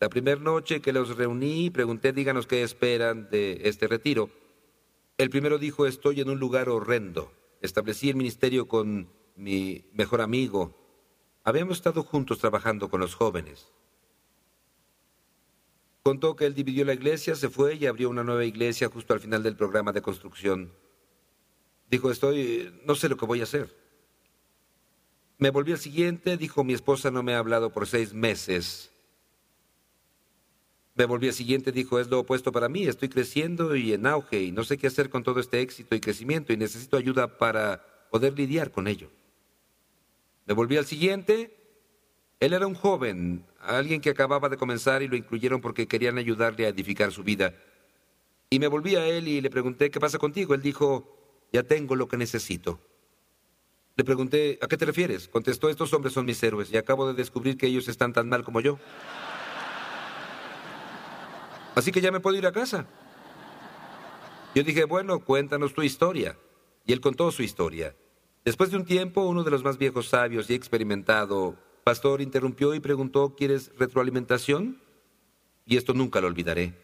La 0.00 0.08
primera 0.08 0.40
noche 0.40 0.80
que 0.80 0.94
los 0.94 1.18
reuní, 1.18 1.68
pregunté, 1.68 2.14
díganos 2.14 2.46
qué 2.46 2.62
esperan 2.62 3.28
de 3.28 3.60
este 3.64 3.88
retiro. 3.88 4.30
El 5.18 5.28
primero 5.28 5.58
dijo, 5.58 5.86
estoy 5.86 6.22
en 6.22 6.30
un 6.30 6.38
lugar 6.38 6.70
horrendo. 6.70 7.30
Establecí 7.60 8.08
el 8.08 8.16
ministerio 8.16 8.66
con 8.66 9.10
mi 9.36 9.84
mejor 9.92 10.20
amigo. 10.20 10.74
Habíamos 11.42 11.76
estado 11.76 12.02
juntos 12.02 12.38
trabajando 12.38 12.88
con 12.88 13.00
los 13.00 13.14
jóvenes. 13.14 13.68
Contó 16.02 16.36
que 16.36 16.46
él 16.46 16.54
dividió 16.54 16.84
la 16.84 16.94
iglesia, 16.94 17.34
se 17.34 17.48
fue 17.48 17.76
y 17.76 17.86
abrió 17.86 18.10
una 18.10 18.24
nueva 18.24 18.44
iglesia 18.44 18.90
justo 18.90 19.14
al 19.14 19.20
final 19.20 19.42
del 19.42 19.56
programa 19.56 19.92
de 19.92 20.02
construcción. 20.02 20.72
Dijo, 21.90 22.10
estoy, 22.10 22.78
no 22.84 22.94
sé 22.94 23.08
lo 23.08 23.16
que 23.16 23.26
voy 23.26 23.40
a 23.40 23.44
hacer. 23.44 23.74
Me 25.38 25.50
volví 25.50 25.72
al 25.72 25.78
siguiente, 25.78 26.36
dijo, 26.36 26.62
mi 26.62 26.74
esposa 26.74 27.10
no 27.10 27.22
me 27.22 27.34
ha 27.34 27.38
hablado 27.38 27.72
por 27.72 27.86
seis 27.86 28.12
meses. 28.12 28.90
Me 30.94 31.06
volví 31.06 31.28
al 31.28 31.34
siguiente, 31.34 31.72
dijo, 31.72 31.98
es 31.98 32.08
lo 32.08 32.20
opuesto 32.20 32.52
para 32.52 32.68
mí, 32.68 32.84
estoy 32.84 33.08
creciendo 33.08 33.74
y 33.74 33.92
en 33.92 34.06
auge 34.06 34.42
y 34.42 34.52
no 34.52 34.62
sé 34.62 34.78
qué 34.78 34.86
hacer 34.86 35.10
con 35.10 35.24
todo 35.24 35.40
este 35.40 35.60
éxito 35.60 35.94
y 35.94 36.00
crecimiento 36.00 36.52
y 36.52 36.56
necesito 36.56 36.96
ayuda 36.96 37.38
para 37.38 38.08
poder 38.10 38.38
lidiar 38.38 38.70
con 38.70 38.86
ello. 38.86 39.10
Me 40.46 40.54
volví 40.54 40.76
al 40.76 40.86
siguiente, 40.86 41.56
él 42.40 42.52
era 42.52 42.66
un 42.66 42.74
joven, 42.74 43.46
alguien 43.60 44.00
que 44.00 44.10
acababa 44.10 44.48
de 44.48 44.56
comenzar 44.56 45.02
y 45.02 45.08
lo 45.08 45.16
incluyeron 45.16 45.60
porque 45.60 45.88
querían 45.88 46.18
ayudarle 46.18 46.66
a 46.66 46.68
edificar 46.68 47.12
su 47.12 47.22
vida. 47.22 47.54
Y 48.50 48.58
me 48.58 48.68
volví 48.68 48.96
a 48.96 49.06
él 49.06 49.26
y 49.28 49.40
le 49.40 49.50
pregunté, 49.50 49.90
¿qué 49.90 49.98
pasa 49.98 50.18
contigo? 50.18 50.54
Él 50.54 50.60
dijo, 50.62 51.46
ya 51.52 51.62
tengo 51.62 51.96
lo 51.96 52.08
que 52.08 52.16
necesito. 52.16 52.80
Le 53.96 54.04
pregunté, 54.04 54.58
¿a 54.60 54.66
qué 54.66 54.76
te 54.76 54.84
refieres? 54.84 55.28
Contestó, 55.28 55.68
estos 55.68 55.92
hombres 55.92 56.12
son 56.12 56.26
mis 56.26 56.42
héroes 56.42 56.70
y 56.72 56.76
acabo 56.76 57.06
de 57.06 57.14
descubrir 57.14 57.56
que 57.56 57.66
ellos 57.66 57.88
están 57.88 58.12
tan 58.12 58.28
mal 58.28 58.44
como 58.44 58.60
yo. 58.60 58.78
Así 61.74 61.90
que 61.90 62.00
ya 62.00 62.12
me 62.12 62.20
puedo 62.20 62.36
ir 62.36 62.46
a 62.46 62.52
casa. 62.52 62.86
Yo 64.54 64.62
dije, 64.62 64.84
bueno, 64.84 65.20
cuéntanos 65.20 65.74
tu 65.74 65.82
historia. 65.82 66.36
Y 66.86 66.92
él 66.92 67.00
contó 67.00 67.30
su 67.32 67.42
historia. 67.42 67.94
Después 68.44 68.70
de 68.70 68.76
un 68.76 68.84
tiempo, 68.84 69.22
uno 69.22 69.42
de 69.42 69.50
los 69.50 69.64
más 69.64 69.78
viejos 69.78 70.08
sabios 70.08 70.50
y 70.50 70.54
experimentado 70.54 71.56
pastor 71.82 72.20
interrumpió 72.20 72.74
y 72.74 72.80
preguntó, 72.80 73.34
¿quieres 73.34 73.72
retroalimentación? 73.78 74.80
Y 75.64 75.78
esto 75.78 75.94
nunca 75.94 76.20
lo 76.20 76.26
olvidaré. 76.26 76.74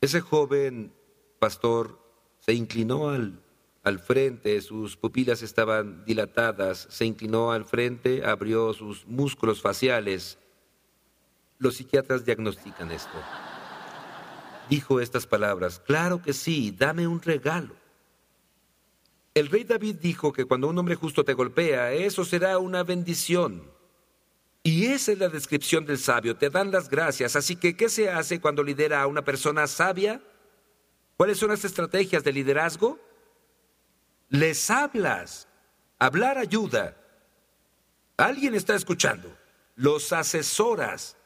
Ese 0.00 0.20
joven 0.20 0.92
pastor 1.40 1.98
se 2.38 2.52
inclinó 2.52 3.08
al, 3.08 3.42
al 3.82 3.98
frente, 3.98 4.60
sus 4.60 4.96
pupilas 4.96 5.42
estaban 5.42 6.04
dilatadas, 6.04 6.86
se 6.90 7.06
inclinó 7.06 7.50
al 7.50 7.64
frente, 7.64 8.24
abrió 8.24 8.72
sus 8.72 9.04
músculos 9.06 9.60
faciales. 9.60 10.38
Los 11.58 11.76
psiquiatras 11.76 12.24
diagnostican 12.24 12.92
esto. 12.92 13.18
Dijo 14.68 15.00
estas 15.00 15.26
palabras, 15.26 15.80
claro 15.80 16.22
que 16.22 16.32
sí, 16.32 16.70
dame 16.70 17.06
un 17.08 17.20
regalo. 17.20 17.83
El 19.34 19.48
rey 19.48 19.64
David 19.64 19.96
dijo 19.96 20.32
que 20.32 20.44
cuando 20.44 20.68
un 20.68 20.78
hombre 20.78 20.94
justo 20.94 21.24
te 21.24 21.34
golpea, 21.34 21.92
eso 21.92 22.24
será 22.24 22.58
una 22.58 22.84
bendición. 22.84 23.68
Y 24.62 24.86
esa 24.86 25.12
es 25.12 25.18
la 25.18 25.28
descripción 25.28 25.84
del 25.84 25.98
sabio, 25.98 26.36
te 26.36 26.48
dan 26.48 26.70
las 26.70 26.88
gracias. 26.88 27.36
Así 27.36 27.56
que, 27.56 27.76
¿qué 27.76 27.88
se 27.88 28.08
hace 28.10 28.40
cuando 28.40 28.62
lidera 28.62 29.02
a 29.02 29.06
una 29.06 29.22
persona 29.22 29.66
sabia? 29.66 30.22
¿Cuáles 31.16 31.38
son 31.38 31.50
las 31.50 31.64
estrategias 31.64 32.24
de 32.24 32.32
liderazgo? 32.32 32.98
Les 34.30 34.70
hablas. 34.70 35.48
Hablar 35.98 36.38
ayuda. 36.38 36.96
Alguien 38.16 38.54
está 38.54 38.74
escuchando. 38.74 39.36
Los 39.76 40.12
asesoras. 40.12 41.16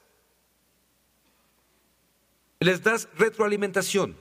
Les 2.58 2.82
das 2.82 3.08
retroalimentación. 3.16 4.18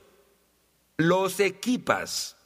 Los 0.96 1.40
equipas. 1.40 2.37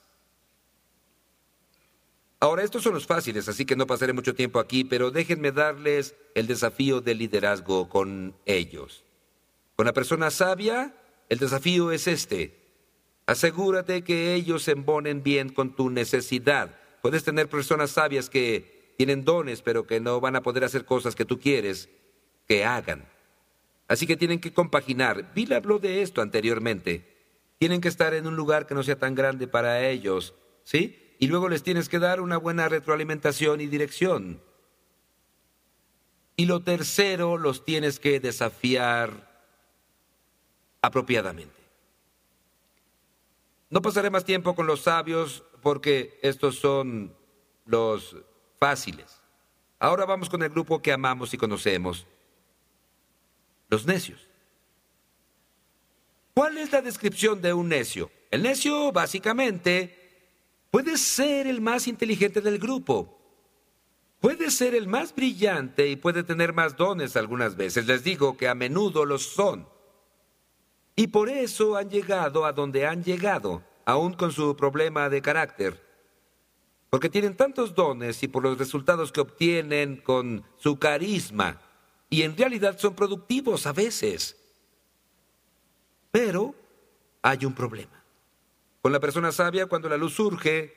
Ahora, 2.43 2.65
estos 2.65 2.83
son 2.83 2.95
los 2.95 3.07
fáciles, 3.07 3.49
así 3.49 3.65
que 3.65 3.77
no 3.77 3.87
pasaré 3.87 4.13
mucho 4.13 4.35
tiempo 4.35 4.59
aquí, 4.59 4.83
pero 4.83 5.13
déjenme 5.13 5.53
darles 5.53 6.17
el 6.35 6.49
desafío 6.49 7.01
del 7.01 7.19
liderazgo 7.19 7.89
con 7.89 8.35
ellos. 8.47 9.05
Con 9.77 9.87
la 9.87 9.93
persona 9.93 10.29
sabia, 10.29 10.93
el 11.29 11.39
desafío 11.39 11.93
es 11.93 12.09
este. 12.09 12.59
Asegúrate 13.27 14.03
que 14.03 14.35
ellos 14.35 14.65
se 14.65 14.73
embonen 14.73 15.23
bien 15.23 15.51
con 15.51 15.77
tu 15.77 15.89
necesidad. 15.89 16.77
Puedes 17.01 17.23
tener 17.23 17.49
personas 17.49 17.93
sabias 17.93 18.29
que 18.29 18.93
tienen 18.97 19.25
dones, 19.25 19.63
pero 19.63 19.87
que 19.87 20.01
no 20.01 20.19
van 20.19 20.35
a 20.35 20.43
poder 20.43 20.65
hacer 20.65 20.85
cosas 20.85 21.15
que 21.15 21.25
tú 21.25 21.39
quieres 21.39 21.91
que 22.49 22.65
hagan. 22.65 23.09
Así 23.87 24.05
que 24.05 24.17
tienen 24.17 24.41
que 24.41 24.53
compaginar. 24.53 25.33
Bill 25.33 25.53
habló 25.53 25.79
de 25.79 26.03
esto 26.03 26.21
anteriormente. 26.21 27.07
Tienen 27.59 27.81
que 27.81 27.87
estar 27.87 28.15
en 28.15 28.27
un 28.27 28.35
lugar 28.35 28.67
que 28.67 28.75
no 28.75 28.83
sea 28.83 28.99
tan 28.99 29.15
grande 29.15 29.47
para 29.47 29.89
ellos, 29.89 30.35
¿sí? 30.65 31.02
Y 31.23 31.29
luego 31.29 31.49
les 31.49 31.63
tienes 31.63 31.89
que 31.89 32.01
dar 32.01 32.21
una 32.21 32.37
buena 32.37 32.69
retroalimentación 32.69 33.61
y 33.61 33.69
dirección. 33.69 34.43
Y 36.35 36.47
lo 36.47 36.65
tercero, 36.65 37.39
los 37.39 37.65
tienes 37.65 38.01
que 38.01 38.19
desafiar 38.19 39.31
apropiadamente. 40.81 41.55
No 43.71 43.81
pasaré 43.83 44.11
más 44.11 44.25
tiempo 44.25 44.57
con 44.57 44.67
los 44.67 44.81
sabios 44.81 45.45
porque 45.63 46.19
estos 46.23 46.57
son 46.59 47.15
los 47.67 48.17
fáciles. 48.59 49.23
Ahora 49.79 50.05
vamos 50.07 50.29
con 50.29 50.43
el 50.43 50.51
grupo 50.51 50.83
que 50.83 50.91
amamos 50.91 51.33
y 51.33 51.39
conocemos, 51.39 52.05
los 53.69 53.87
necios. 53.87 54.27
¿Cuál 56.35 56.59
es 56.59 56.73
la 56.73 56.83
descripción 56.83 57.41
de 57.41 57.53
un 57.53 57.69
necio? 57.69 58.11
El 58.33 58.43
necio 58.43 58.91
básicamente 58.91 60.02
Puede 60.73 60.97
ser 60.97 61.47
el 61.47 61.61
más 61.61 61.87
inteligente 61.87 62.41
del 62.41 62.59
grupo. 62.59 63.19
Puede 64.21 64.51
ser 64.51 64.75
el 64.75 64.89
más 64.89 65.15
brillante 65.15 65.87
y 65.87 65.97
puede 65.97 66.25
tener 66.25 66.55
más 66.55 66.79
dones 66.79 67.15
algunas 67.15 67.57
veces. 67.57 67.87
Les 67.87 68.03
digo 68.03 68.39
que 68.39 68.49
a 68.49 68.55
menudo 68.55 69.05
los 69.05 69.23
son. 69.23 69.69
Y 70.97 71.09
por 71.09 71.29
eso 71.29 71.77
han 71.77 71.91
llegado 71.91 72.47
a 72.47 72.53
donde 72.53 72.87
han 72.87 73.05
llegado, 73.05 73.63
aún 73.85 74.15
con 74.15 74.33
su 74.33 74.57
problema 74.57 75.11
de 75.11 75.21
carácter. 75.21 75.79
porque 76.93 77.09
tienen 77.09 77.39
tantos 77.39 77.75
dones 77.75 78.23
y 78.23 78.29
por 78.29 78.43
los 78.43 78.59
resultados 78.59 79.13
que 79.13 79.23
obtienen 79.23 79.97
con 79.97 80.45
su 80.59 80.79
carisma, 80.79 81.59
y 82.11 82.21
en 82.21 82.37
realidad 82.37 82.79
son 82.79 82.95
productivos 82.95 83.67
a 83.67 83.73
veces. 83.73 84.37
Pero 86.11 86.55
hay 87.23 87.47
un 87.47 87.55
problema. 87.55 88.02
Con 88.83 88.93
la 88.93 88.99
persona 88.99 89.31
sabia, 89.31 89.67
cuando 89.67 89.89
la 89.89 89.97
luz 89.97 90.15
surge, 90.15 90.75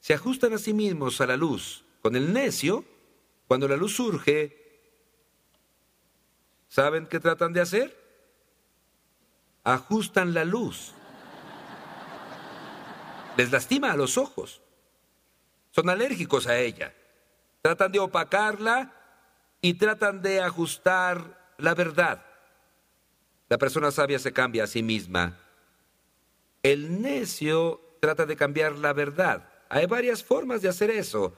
se 0.00 0.12
ajustan 0.12 0.52
a 0.52 0.58
sí 0.58 0.74
mismos 0.74 1.20
a 1.22 1.26
la 1.26 1.36
luz. 1.36 1.86
Con 2.02 2.14
el 2.14 2.32
necio, 2.32 2.84
cuando 3.48 3.66
la 3.66 3.76
luz 3.76 3.96
surge, 3.96 4.58
¿saben 6.68 7.06
qué 7.06 7.20
tratan 7.20 7.54
de 7.54 7.62
hacer? 7.62 7.98
Ajustan 9.64 10.34
la 10.34 10.44
luz. 10.44 10.92
Les 13.38 13.50
lastima 13.50 13.92
a 13.92 13.96
los 13.96 14.18
ojos. 14.18 14.60
Son 15.70 15.88
alérgicos 15.88 16.46
a 16.46 16.58
ella. 16.58 16.94
Tratan 17.62 17.92
de 17.92 17.98
opacarla 17.98 18.92
y 19.62 19.74
tratan 19.74 20.20
de 20.20 20.42
ajustar 20.42 21.54
la 21.56 21.74
verdad. 21.74 22.26
La 23.48 23.56
persona 23.56 23.90
sabia 23.90 24.18
se 24.18 24.32
cambia 24.34 24.64
a 24.64 24.66
sí 24.66 24.82
misma. 24.82 25.41
El 26.62 27.02
necio 27.02 27.80
trata 28.00 28.26
de 28.26 28.36
cambiar 28.36 28.78
la 28.78 28.92
verdad. 28.92 29.48
Hay 29.68 29.86
varias 29.86 30.22
formas 30.22 30.62
de 30.62 30.68
hacer 30.68 30.90
eso. 30.90 31.36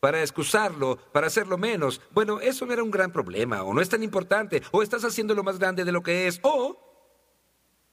Para 0.00 0.22
excusarlo, 0.22 0.96
para 1.12 1.26
hacerlo 1.26 1.58
menos. 1.58 2.00
Bueno, 2.10 2.40
eso 2.40 2.64
no 2.64 2.72
era 2.72 2.82
un 2.82 2.90
gran 2.90 3.12
problema, 3.12 3.62
o 3.62 3.74
no 3.74 3.80
es 3.82 3.88
tan 3.88 4.02
importante, 4.02 4.62
o 4.70 4.82
estás 4.82 5.04
haciendo 5.04 5.34
lo 5.34 5.42
más 5.42 5.58
grande 5.58 5.84
de 5.84 5.92
lo 5.92 6.02
que 6.02 6.26
es, 6.26 6.40
o 6.42 6.78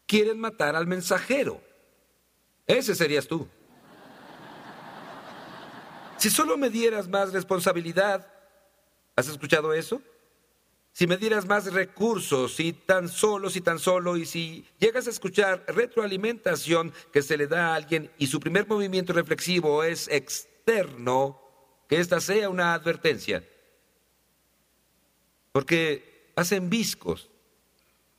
quieren 0.06 0.40
matar 0.40 0.76
al 0.76 0.88
mensajero. 0.88 1.62
Ese 2.66 2.96
serías 2.96 3.28
tú. 3.28 3.48
Si 6.18 6.30
solo 6.30 6.58
me 6.58 6.70
dieras 6.70 7.08
más 7.08 7.34
responsabilidad, 7.34 8.32
¿has 9.16 9.28
escuchado 9.28 9.74
eso? 9.74 10.02
Si 10.98 11.06
me 11.06 11.18
dieras 11.18 11.46
más 11.46 11.72
recursos 11.72 12.60
y 12.60 12.74
tan 12.74 13.08
solo, 13.08 13.52
si 13.52 13.62
tan 13.62 13.78
solo, 13.78 14.18
y 14.18 14.26
si 14.26 14.66
llegas 14.80 15.06
a 15.06 15.12
escuchar 15.12 15.64
retroalimentación 15.68 16.92
que 17.14 17.22
se 17.22 17.38
le 17.38 17.46
da 17.46 17.68
a 17.68 17.76
alguien 17.76 18.10
y 18.18 18.26
su 18.26 18.40
primer 18.40 18.68
movimiento 18.68 19.14
reflexivo 19.14 19.84
es 19.84 20.08
externo, 20.08 21.40
que 21.88 22.00
esta 22.00 22.20
sea 22.20 22.50
una 22.50 22.74
advertencia. 22.74 23.48
Porque 25.52 26.32
hacen 26.36 26.68
viscos 26.68 27.30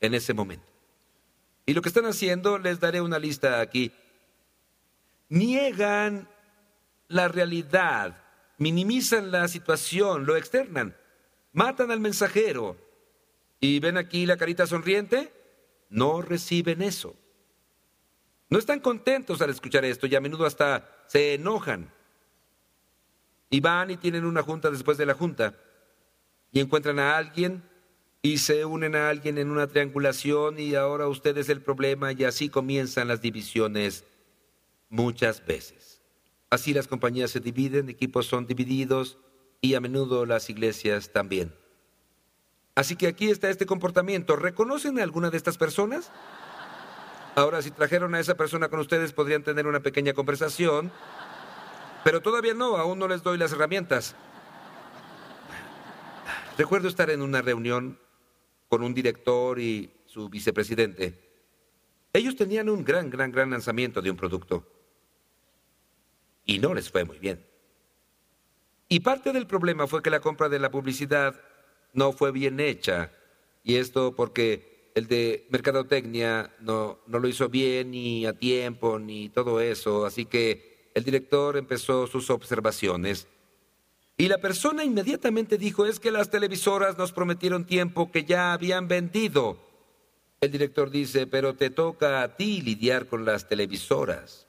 en 0.01 0.15
ese 0.15 0.33
momento. 0.33 0.71
Y 1.67 1.75
lo 1.75 1.83
que 1.83 1.89
están 1.89 2.07
haciendo, 2.07 2.59
les 2.59 2.79
daré 2.79 3.01
una 3.01 3.19
lista 3.19 3.59
aquí, 3.59 3.91
niegan 5.29 6.29
la 7.09 7.27
realidad, 7.27 8.23
minimizan 8.57 9.33
la 9.33 9.49
situación, 9.49 10.27
lo 10.27 10.37
externan. 10.37 10.95
Matan 11.59 11.91
al 11.91 11.99
mensajero. 11.99 12.77
¿Y 13.59 13.81
ven 13.81 13.97
aquí 13.97 14.27
la 14.27 14.37
carita 14.37 14.65
sonriente? 14.65 15.33
No 15.91 16.23
reciben 16.23 16.83
eso. 16.83 17.17
No 18.49 18.61
están 18.61 18.79
contentos 18.79 19.43
al 19.43 19.51
escuchar 19.51 19.85
esto 19.85 20.07
y 20.07 20.15
a 20.15 20.21
menudo 20.21 20.47
hasta 20.47 20.89
se 21.09 21.35
enojan. 21.35 21.93
Y 23.51 23.59
van 23.59 23.91
y 23.91 23.97
tienen 23.97 24.25
una 24.25 24.45
junta 24.45 24.71
después 24.71 24.99
de 24.99 25.07
la 25.07 25.15
junta 25.15 25.57
y 26.53 26.61
encuentran 26.61 27.01
a 27.01 27.17
alguien 27.17 27.65
y 28.23 28.39
se 28.39 28.65
unen 28.65 28.95
a 28.95 29.09
alguien 29.09 29.37
en 29.37 29.51
una 29.51 29.67
triangulación 29.67 30.61
y 30.61 30.77
ahora 30.77 31.09
usted 31.09 31.37
es 31.39 31.49
el 31.49 31.61
problema 31.61 32.13
y 32.13 32.23
así 32.23 32.51
comienzan 32.51 33.09
las 33.09 33.21
divisiones 33.21 34.05
muchas 34.91 35.45
veces. 35.45 36.03
Así 36.51 36.73
las 36.73 36.87
compañías 36.87 37.33
se 37.33 37.41
dividen, 37.41 37.89
equipos 37.89 38.27
son 38.27 38.47
divididos, 38.47 39.19
y 39.61 39.75
a 39.75 39.81
menudo 39.81 40.27
las 40.27 40.51
iglesias 40.51 41.13
también. 41.13 41.55
Así 42.75 42.95
que 42.95 43.09
aquí 43.09 43.31
está 43.31 43.51
este 43.51 43.67
comportamiento. 43.67 44.37
¿Reconocen 44.37 44.99
a 44.99 45.03
alguna 45.03 45.31
de 45.31 45.37
estas 45.37 45.59
personas? 45.59 46.13
Ahora, 47.35 47.61
si 47.63 47.71
trajeron 47.71 48.15
a 48.15 48.21
esa 48.21 48.37
persona 48.37 48.69
con 48.69 48.81
ustedes, 48.81 49.13
podrían 49.13 49.43
tener 49.43 49.67
una 49.67 49.81
pequeña 49.81 50.13
conversación, 50.13 50.93
pero 52.05 52.21
todavía 52.21 52.55
no, 52.55 52.77
aún 52.77 52.99
no 52.99 53.09
les 53.09 53.23
doy 53.23 53.39
las 53.39 53.53
herramientas. 53.53 54.15
Recuerdo 56.57 56.89
estar 56.89 57.11
en 57.11 57.23
una 57.23 57.43
reunión 57.43 57.99
con 58.69 58.83
un 58.83 58.95
director 58.95 59.59
y 59.59 59.93
su 60.07 60.29
vicepresidente. 60.29 61.29
Ellos 62.13 62.37
tenían 62.37 62.69
un 62.69 62.85
gran, 62.85 63.11
gran, 63.11 63.31
gran 63.31 63.51
lanzamiento 63.51 64.03
de 64.03 64.11
un 64.11 64.17
producto. 64.17 64.67
Y 66.45 66.59
no 66.59 66.75
les 66.75 66.91
fue 66.91 67.05
muy 67.05 67.19
bien. 67.19 67.45
Y 68.89 69.01
parte 69.01 69.33
del 69.33 69.47
problema 69.47 69.87
fue 69.87 70.03
que 70.03 70.11
la 70.11 70.21
compra 70.21 70.49
de 70.49 70.59
la 70.59 70.71
publicidad 70.71 71.39
no 71.93 72.13
fue 72.13 72.33
bien 72.33 72.59
hecha. 72.59 73.11
Y 73.63 73.77
esto 73.77 74.15
porque 74.17 74.91
el 74.95 75.07
de 75.07 75.47
mercadotecnia 75.51 76.51
no, 76.61 76.99
no 77.07 77.19
lo 77.19 77.29
hizo 77.29 77.49
bien 77.49 77.91
ni 77.91 78.25
a 78.27 78.33
tiempo 78.33 78.99
ni 78.99 79.29
todo 79.29 79.61
eso. 79.61 80.07
Así 80.07 80.25
que 80.25 80.91
el 80.95 81.05
director 81.05 81.57
empezó 81.57 82.07
sus 82.07 82.31
observaciones. 82.31 83.29
Y 84.17 84.27
la 84.27 84.39
persona 84.39 84.83
inmediatamente 84.83 85.59
dijo, 85.59 85.87
es 85.87 86.01
que 86.01 86.11
las 86.11 86.29
televisoras 86.29 86.99
nos 86.99 87.13
prometieron 87.13 87.67
tiempo 87.67 88.11
que 88.11 88.25
ya 88.25 88.53
habían 88.53 88.89
vendido. 88.89 89.59
El 90.41 90.51
director 90.51 90.91
dice, 90.91 91.29
pero 91.29 91.55
te 91.55 91.71
toca 91.71 92.23
a 92.23 92.37
ti 92.37 92.61
lidiar 92.61 93.07
con 93.07 93.25
las 93.25 93.47
televisoras. 93.47 94.48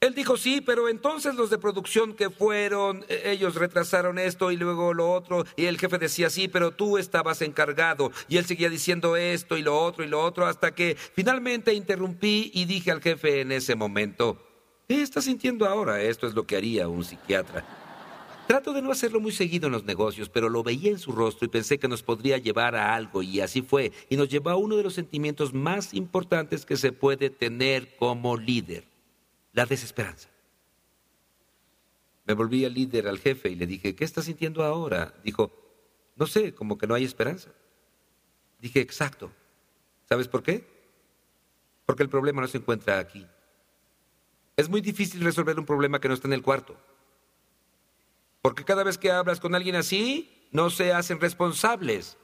Él 0.00 0.14
dijo, 0.14 0.38
sí, 0.38 0.62
pero 0.62 0.88
entonces 0.88 1.34
los 1.34 1.50
de 1.50 1.58
producción 1.58 2.14
que 2.14 2.30
fueron, 2.30 3.04
e, 3.10 3.32
ellos 3.32 3.54
retrasaron 3.54 4.18
esto 4.18 4.50
y 4.50 4.56
luego 4.56 4.94
lo 4.94 5.12
otro, 5.12 5.44
y 5.56 5.66
el 5.66 5.78
jefe 5.78 5.98
decía, 5.98 6.30
sí, 6.30 6.48
pero 6.48 6.70
tú 6.70 6.96
estabas 6.96 7.42
encargado, 7.42 8.10
y 8.26 8.38
él 8.38 8.46
seguía 8.46 8.70
diciendo 8.70 9.16
esto 9.16 9.58
y 9.58 9.62
lo 9.62 9.78
otro 9.78 10.02
y 10.02 10.08
lo 10.08 10.24
otro, 10.24 10.46
hasta 10.46 10.74
que 10.74 10.96
finalmente 10.96 11.74
interrumpí 11.74 12.50
y 12.54 12.64
dije 12.64 12.90
al 12.90 13.02
jefe 13.02 13.42
en 13.42 13.52
ese 13.52 13.74
momento, 13.74 14.38
¿qué 14.88 15.02
estás 15.02 15.24
sintiendo 15.24 15.66
ahora? 15.66 16.00
Esto 16.00 16.26
es 16.26 16.32
lo 16.32 16.46
que 16.46 16.56
haría 16.56 16.88
un 16.88 17.04
psiquiatra. 17.04 17.66
Trato 18.46 18.72
de 18.72 18.80
no 18.80 18.92
hacerlo 18.92 19.20
muy 19.20 19.32
seguido 19.32 19.66
en 19.66 19.72
los 19.72 19.84
negocios, 19.84 20.30
pero 20.30 20.48
lo 20.48 20.62
veía 20.62 20.90
en 20.90 20.98
su 20.98 21.12
rostro 21.12 21.44
y 21.44 21.50
pensé 21.50 21.78
que 21.78 21.88
nos 21.88 22.02
podría 22.02 22.38
llevar 22.38 22.74
a 22.74 22.94
algo, 22.94 23.22
y 23.22 23.42
así 23.42 23.60
fue, 23.60 23.92
y 24.08 24.16
nos 24.16 24.30
llevó 24.30 24.48
a 24.48 24.56
uno 24.56 24.78
de 24.78 24.82
los 24.82 24.94
sentimientos 24.94 25.52
más 25.52 25.92
importantes 25.92 26.64
que 26.64 26.78
se 26.78 26.90
puede 26.90 27.28
tener 27.28 27.98
como 27.98 28.38
líder 28.38 28.89
la 29.52 29.66
desesperanza. 29.66 30.28
Me 32.26 32.34
volví 32.34 32.64
al 32.64 32.74
líder, 32.74 33.08
al 33.08 33.18
jefe, 33.18 33.50
y 33.50 33.56
le 33.56 33.66
dije, 33.66 33.94
¿qué 33.94 34.04
estás 34.04 34.26
sintiendo 34.26 34.62
ahora? 34.62 35.14
Dijo, 35.24 35.52
no 36.16 36.26
sé, 36.26 36.54
como 36.54 36.78
que 36.78 36.86
no 36.86 36.94
hay 36.94 37.04
esperanza. 37.04 37.50
Dije, 38.60 38.80
exacto. 38.80 39.32
¿Sabes 40.08 40.28
por 40.28 40.42
qué? 40.42 40.66
Porque 41.86 42.02
el 42.02 42.08
problema 42.08 42.42
no 42.42 42.48
se 42.48 42.58
encuentra 42.58 42.98
aquí. 42.98 43.26
Es 44.56 44.68
muy 44.68 44.80
difícil 44.80 45.22
resolver 45.22 45.58
un 45.58 45.66
problema 45.66 46.00
que 46.00 46.08
no 46.08 46.14
está 46.14 46.28
en 46.28 46.34
el 46.34 46.42
cuarto. 46.42 46.76
Porque 48.42 48.64
cada 48.64 48.84
vez 48.84 48.98
que 48.98 49.10
hablas 49.10 49.40
con 49.40 49.54
alguien 49.54 49.76
así, 49.76 50.48
no 50.52 50.70
se 50.70 50.92
hacen 50.92 51.20
responsables. 51.20 52.16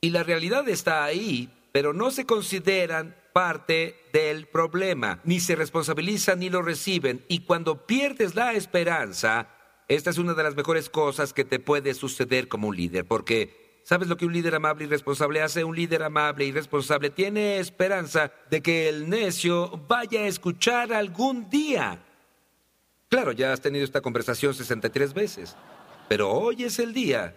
Y 0.00 0.10
la 0.10 0.22
realidad 0.22 0.68
está 0.68 1.04
ahí, 1.04 1.50
pero 1.72 1.94
no 1.94 2.10
se 2.10 2.26
consideran 2.26 3.16
parte 3.32 3.96
del 4.12 4.46
problema, 4.46 5.20
ni 5.24 5.40
se 5.40 5.56
responsabilizan 5.56 6.40
ni 6.40 6.50
lo 6.50 6.62
reciben. 6.62 7.24
Y 7.28 7.40
cuando 7.40 7.86
pierdes 7.86 8.34
la 8.34 8.52
esperanza, 8.52 9.48
esta 9.88 10.10
es 10.10 10.18
una 10.18 10.34
de 10.34 10.42
las 10.42 10.54
mejores 10.54 10.90
cosas 10.90 11.32
que 11.32 11.44
te 11.44 11.58
puede 11.58 11.94
suceder 11.94 12.48
como 12.48 12.68
un 12.68 12.76
líder, 12.76 13.06
porque 13.06 13.80
¿sabes 13.84 14.08
lo 14.08 14.16
que 14.18 14.26
un 14.26 14.34
líder 14.34 14.54
amable 14.54 14.84
y 14.84 14.88
responsable 14.88 15.42
hace? 15.42 15.64
Un 15.64 15.74
líder 15.74 16.02
amable 16.02 16.44
y 16.44 16.52
responsable 16.52 17.10
tiene 17.10 17.58
esperanza 17.58 18.32
de 18.50 18.60
que 18.60 18.88
el 18.88 19.08
necio 19.08 19.82
vaya 19.88 20.20
a 20.20 20.26
escuchar 20.26 20.92
algún 20.92 21.48
día. 21.48 22.04
Claro, 23.08 23.32
ya 23.32 23.52
has 23.52 23.60
tenido 23.60 23.84
esta 23.84 24.00
conversación 24.00 24.54
63 24.54 25.14
veces, 25.14 25.56
pero 26.08 26.30
hoy 26.30 26.64
es 26.64 26.78
el 26.78 26.92
día 26.92 27.36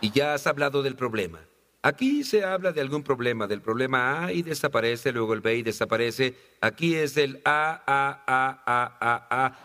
y 0.00 0.10
ya 0.10 0.34
has 0.34 0.46
hablado 0.46 0.82
del 0.82 0.96
problema. 0.96 1.40
Aquí 1.82 2.24
se 2.24 2.44
habla 2.44 2.72
de 2.72 2.82
algún 2.82 3.02
problema, 3.02 3.46
del 3.46 3.62
problema 3.62 4.24
A 4.24 4.32
y 4.32 4.42
desaparece, 4.42 5.12
luego 5.12 5.32
el 5.32 5.40
B 5.40 5.56
y 5.56 5.62
desaparece. 5.62 6.36
Aquí 6.60 6.94
es 6.94 7.16
el 7.16 7.40
A, 7.44 7.82
A, 7.86 8.22
A, 8.26 8.62
A, 8.66 8.98
A, 9.00 9.46
A. 9.46 9.58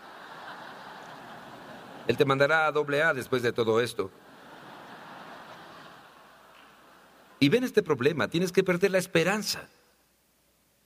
Él 2.08 2.16
te 2.16 2.24
mandará 2.24 2.66
a 2.66 2.72
doble 2.72 3.02
A 3.02 3.12
después 3.12 3.42
de 3.42 3.52
todo 3.52 3.80
esto. 3.82 4.10
Y 7.38 7.50
ven 7.50 7.64
este 7.64 7.82
problema, 7.82 8.28
tienes 8.28 8.50
que 8.50 8.64
perder 8.64 8.92
la 8.92 8.98
esperanza. 8.98 9.68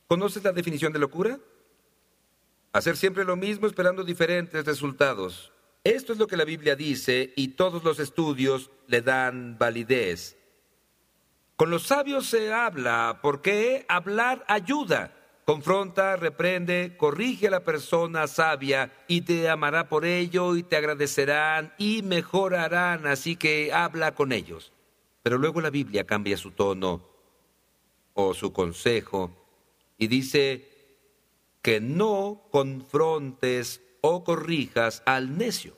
¿Conoces 0.09 0.43
la 0.43 0.51
definición 0.51 0.93
de 0.93 0.99
locura? 0.99 1.39
Hacer 2.73 2.97
siempre 2.97 3.25
lo 3.25 3.37
mismo 3.37 3.69
esperando 3.69 4.03
diferentes 4.03 4.65
resultados. 4.65 5.53
Esto 5.85 6.13
es 6.13 6.19
lo 6.19 6.27
que 6.27 6.37
la 6.37 6.45
Biblia 6.45 6.75
dice 6.75 7.33
y 7.37 7.49
todos 7.49 7.85
los 7.85 8.01
estudios 8.01 8.71
le 8.89 9.01
dan 9.01 9.57
validez. 9.59 10.40
Con 11.61 11.69
los 11.69 11.83
sabios 11.83 12.25
se 12.25 12.55
habla, 12.55 13.19
porque 13.21 13.85
hablar 13.87 14.47
ayuda. 14.49 15.13
Confronta, 15.45 16.17
reprende, 16.17 16.95
corrige 16.97 17.49
a 17.49 17.51
la 17.51 17.65
persona 17.65 18.27
sabia 18.29 18.91
y 19.09 19.21
te 19.21 19.47
amará 19.47 19.87
por 19.87 20.07
ello 20.07 20.57
y 20.57 20.63
te 20.63 20.77
agradecerán 20.77 21.75
y 21.77 22.01
mejorarán, 22.01 23.07
así 23.07 23.37
que 23.37 23.75
habla 23.75 24.15
con 24.15 24.33
ellos. 24.33 24.73
Pero 25.23 25.37
luego 25.37 25.61
la 25.61 25.69
Biblia 25.69 26.07
cambia 26.07 26.39
su 26.39 26.53
tono 26.53 27.03
o 28.15 28.33
su 28.33 28.55
consejo 28.55 29.31
y 29.99 30.07
dice 30.07 30.67
que 31.61 31.79
no 31.79 32.41
confrontes 32.51 33.83
o 34.01 34.25
corrijas 34.25 35.03
al 35.05 35.37
necio. 35.37 35.77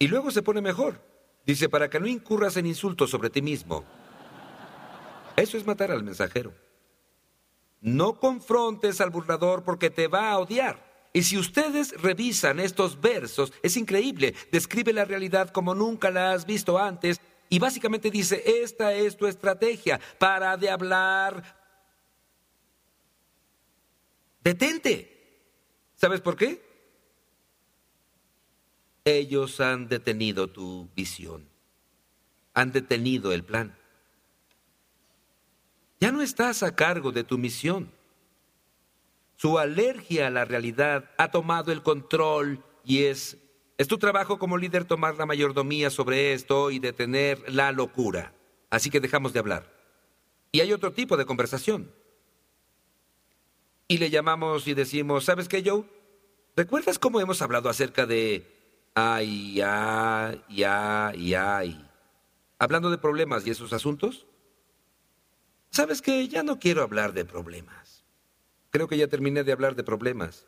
Y 0.00 0.08
luego 0.08 0.32
se 0.32 0.42
pone 0.42 0.60
mejor. 0.60 1.00
Dice, 1.46 1.68
para 1.68 1.88
que 1.88 2.00
no 2.00 2.08
incurras 2.08 2.56
en 2.56 2.66
insultos 2.66 3.08
sobre 3.08 3.30
ti 3.30 3.40
mismo. 3.40 3.84
Eso 5.36 5.56
es 5.58 5.66
matar 5.66 5.90
al 5.90 6.02
mensajero. 6.02 6.54
No 7.80 8.18
confrontes 8.18 9.00
al 9.00 9.10
burlador 9.10 9.62
porque 9.62 9.90
te 9.90 10.08
va 10.08 10.30
a 10.30 10.38
odiar. 10.38 11.08
Y 11.12 11.22
si 11.22 11.38
ustedes 11.38 11.92
revisan 12.02 12.60
estos 12.60 13.00
versos, 13.00 13.52
es 13.62 13.76
increíble. 13.76 14.34
Describe 14.50 14.92
la 14.92 15.04
realidad 15.04 15.50
como 15.50 15.74
nunca 15.74 16.10
la 16.10 16.32
has 16.32 16.44
visto 16.46 16.78
antes. 16.78 17.20
Y 17.48 17.58
básicamente 17.58 18.10
dice, 18.10 18.42
esta 18.62 18.92
es 18.92 19.16
tu 19.16 19.26
estrategia 19.26 20.00
para 20.18 20.56
de 20.56 20.68
hablar. 20.68 21.56
Detente. 24.42 25.12
¿Sabes 25.94 26.20
por 26.20 26.36
qué? 26.36 26.62
Ellos 29.04 29.60
han 29.60 29.88
detenido 29.88 30.48
tu 30.48 30.90
visión. 30.94 31.48
Han 32.52 32.72
detenido 32.72 33.32
el 33.32 33.44
plan. 33.44 33.78
Ya 36.00 36.12
no 36.12 36.22
estás 36.22 36.62
a 36.62 36.74
cargo 36.74 37.12
de 37.12 37.24
tu 37.24 37.38
misión. 37.38 37.90
Su 39.36 39.58
alergia 39.58 40.26
a 40.26 40.30
la 40.30 40.44
realidad 40.44 41.10
ha 41.18 41.30
tomado 41.30 41.72
el 41.72 41.82
control 41.82 42.62
y 42.84 43.04
es, 43.04 43.38
es 43.78 43.88
tu 43.88 43.98
trabajo 43.98 44.38
como 44.38 44.56
líder 44.56 44.84
tomar 44.84 45.16
la 45.16 45.26
mayordomía 45.26 45.90
sobre 45.90 46.32
esto 46.32 46.70
y 46.70 46.78
detener 46.78 47.52
la 47.52 47.72
locura. 47.72 48.32
Así 48.70 48.90
que 48.90 49.00
dejamos 49.00 49.32
de 49.32 49.38
hablar. 49.38 49.72
Y 50.52 50.60
hay 50.60 50.72
otro 50.72 50.92
tipo 50.92 51.16
de 51.16 51.26
conversación. 51.26 51.90
Y 53.88 53.98
le 53.98 54.10
llamamos 54.10 54.66
y 54.66 54.74
decimos, 54.74 55.24
¿sabes 55.24 55.48
qué, 55.48 55.62
Joe? 55.64 55.84
¿Recuerdas 56.56 56.98
cómo 56.98 57.20
hemos 57.20 57.42
hablado 57.42 57.68
acerca 57.68 58.06
de 58.06 58.90
ay, 58.94 59.60
ay, 59.60 60.64
ay, 60.64 61.34
ay? 61.34 61.90
Hablando 62.58 62.90
de 62.90 62.98
problemas 62.98 63.46
y 63.46 63.50
esos 63.50 63.72
asuntos. 63.72 64.25
¿Sabes 65.76 66.00
qué? 66.00 66.26
Ya 66.26 66.42
no 66.42 66.58
quiero 66.58 66.82
hablar 66.82 67.12
de 67.12 67.26
problemas. 67.26 68.02
Creo 68.70 68.88
que 68.88 68.96
ya 68.96 69.08
terminé 69.08 69.44
de 69.44 69.52
hablar 69.52 69.76
de 69.76 69.84
problemas. 69.84 70.46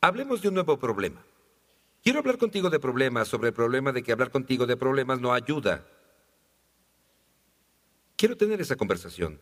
Hablemos 0.00 0.42
de 0.42 0.46
un 0.46 0.54
nuevo 0.54 0.78
problema. 0.78 1.26
Quiero 2.04 2.20
hablar 2.20 2.38
contigo 2.38 2.70
de 2.70 2.78
problemas 2.78 3.26
sobre 3.26 3.48
el 3.48 3.52
problema 3.52 3.90
de 3.90 4.04
que 4.04 4.12
hablar 4.12 4.30
contigo 4.30 4.66
de 4.66 4.76
problemas 4.76 5.20
no 5.20 5.32
ayuda. 5.32 5.84
Quiero 8.14 8.36
tener 8.36 8.60
esa 8.60 8.76
conversación. 8.76 9.40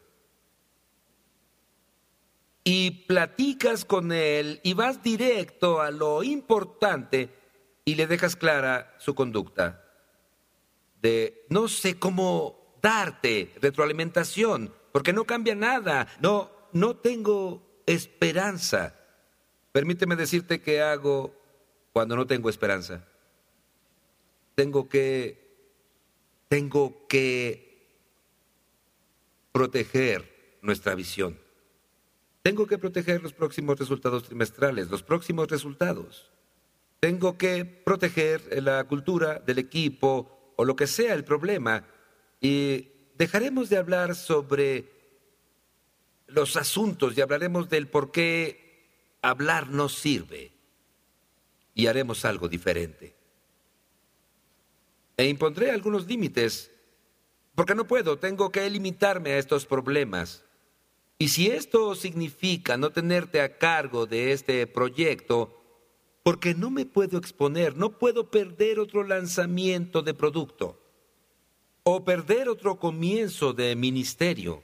Y 2.64 3.04
platicas 3.06 3.84
con 3.84 4.12
él 4.12 4.60
y 4.62 4.72
vas 4.72 5.02
directo 5.02 5.82
a 5.82 5.90
lo 5.90 6.22
importante 6.22 7.28
y 7.84 7.96
le 7.96 8.06
dejas 8.06 8.34
clara 8.34 8.96
su 8.98 9.14
conducta 9.14 9.84
de 11.02 11.44
no 11.50 11.68
sé 11.68 11.98
cómo 11.98 12.78
darte 12.80 13.52
retroalimentación 13.60 14.77
porque 14.98 15.12
no 15.12 15.26
cambia 15.26 15.54
nada. 15.54 16.08
No, 16.20 16.50
no 16.72 16.96
tengo 16.96 17.62
esperanza. 17.86 18.96
Permíteme 19.70 20.16
decirte 20.16 20.60
qué 20.60 20.82
hago 20.82 21.32
cuando 21.92 22.16
no 22.16 22.26
tengo 22.26 22.50
esperanza. 22.50 23.06
Tengo 24.56 24.88
que, 24.88 25.54
tengo 26.48 27.06
que 27.06 27.86
proteger 29.52 30.58
nuestra 30.62 30.96
visión. 30.96 31.38
Tengo 32.42 32.66
que 32.66 32.78
proteger 32.78 33.22
los 33.22 33.32
próximos 33.32 33.78
resultados 33.78 34.24
trimestrales, 34.24 34.90
los 34.90 35.04
próximos 35.04 35.46
resultados. 35.46 36.32
Tengo 36.98 37.38
que 37.38 37.64
proteger 37.64 38.60
la 38.64 38.82
cultura 38.82 39.38
del 39.38 39.60
equipo 39.60 40.54
o 40.56 40.64
lo 40.64 40.74
que 40.74 40.88
sea 40.88 41.14
el 41.14 41.22
problema. 41.22 41.86
Y 42.40 42.97
dejaremos 43.18 43.68
de 43.68 43.76
hablar 43.76 44.14
sobre 44.14 44.92
los 46.28 46.56
asuntos 46.56 47.18
y 47.18 47.20
hablaremos 47.20 47.68
del 47.68 47.88
por 47.88 48.12
qué 48.12 48.86
hablar 49.22 49.68
no 49.68 49.88
sirve 49.88 50.52
y 51.74 51.88
haremos 51.88 52.24
algo 52.24 52.48
diferente. 52.48 53.14
E 55.16 55.26
impondré 55.26 55.72
algunos 55.72 56.06
límites, 56.06 56.70
porque 57.56 57.74
no 57.74 57.88
puedo, 57.88 58.18
tengo 58.18 58.52
que 58.52 58.70
limitarme 58.70 59.32
a 59.32 59.38
estos 59.38 59.66
problemas. 59.66 60.44
Y 61.18 61.30
si 61.30 61.48
esto 61.48 61.96
significa 61.96 62.76
no 62.76 62.90
tenerte 62.90 63.40
a 63.40 63.58
cargo 63.58 64.06
de 64.06 64.30
este 64.30 64.64
proyecto, 64.68 65.60
porque 66.22 66.54
no 66.54 66.70
me 66.70 66.86
puedo 66.86 67.18
exponer, 67.18 67.76
no 67.76 67.98
puedo 67.98 68.30
perder 68.30 68.78
otro 68.78 69.02
lanzamiento 69.02 70.02
de 70.02 70.14
producto 70.14 70.87
o 71.90 72.04
perder 72.04 72.50
otro 72.50 72.78
comienzo 72.78 73.54
de 73.54 73.74
ministerio. 73.74 74.62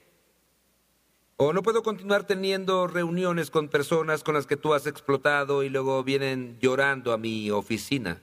O 1.38 1.54
no 1.54 1.62
puedo 1.62 1.82
continuar 1.82 2.26
teniendo 2.26 2.86
reuniones 2.86 3.50
con 3.50 3.70
personas 3.70 4.22
con 4.22 4.34
las 4.34 4.46
que 4.46 4.58
tú 4.58 4.74
has 4.74 4.86
explotado 4.86 5.62
y 5.62 5.70
luego 5.70 6.04
vienen 6.04 6.58
llorando 6.60 7.14
a 7.14 7.16
mi 7.16 7.50
oficina. 7.50 8.22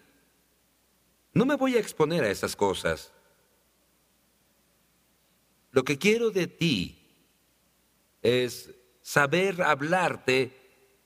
No 1.33 1.47
me 1.47 1.55
voy 1.55 1.77
a 1.77 1.79
exponer 1.79 2.23
a 2.23 2.29
esas 2.29 2.55
cosas. 2.55 3.11
Lo 5.71 5.83
que 5.83 5.97
quiero 5.97 6.29
de 6.29 6.45
ti 6.45 6.99
es 8.21 8.69
saber 9.01 9.63
hablarte 9.63 10.55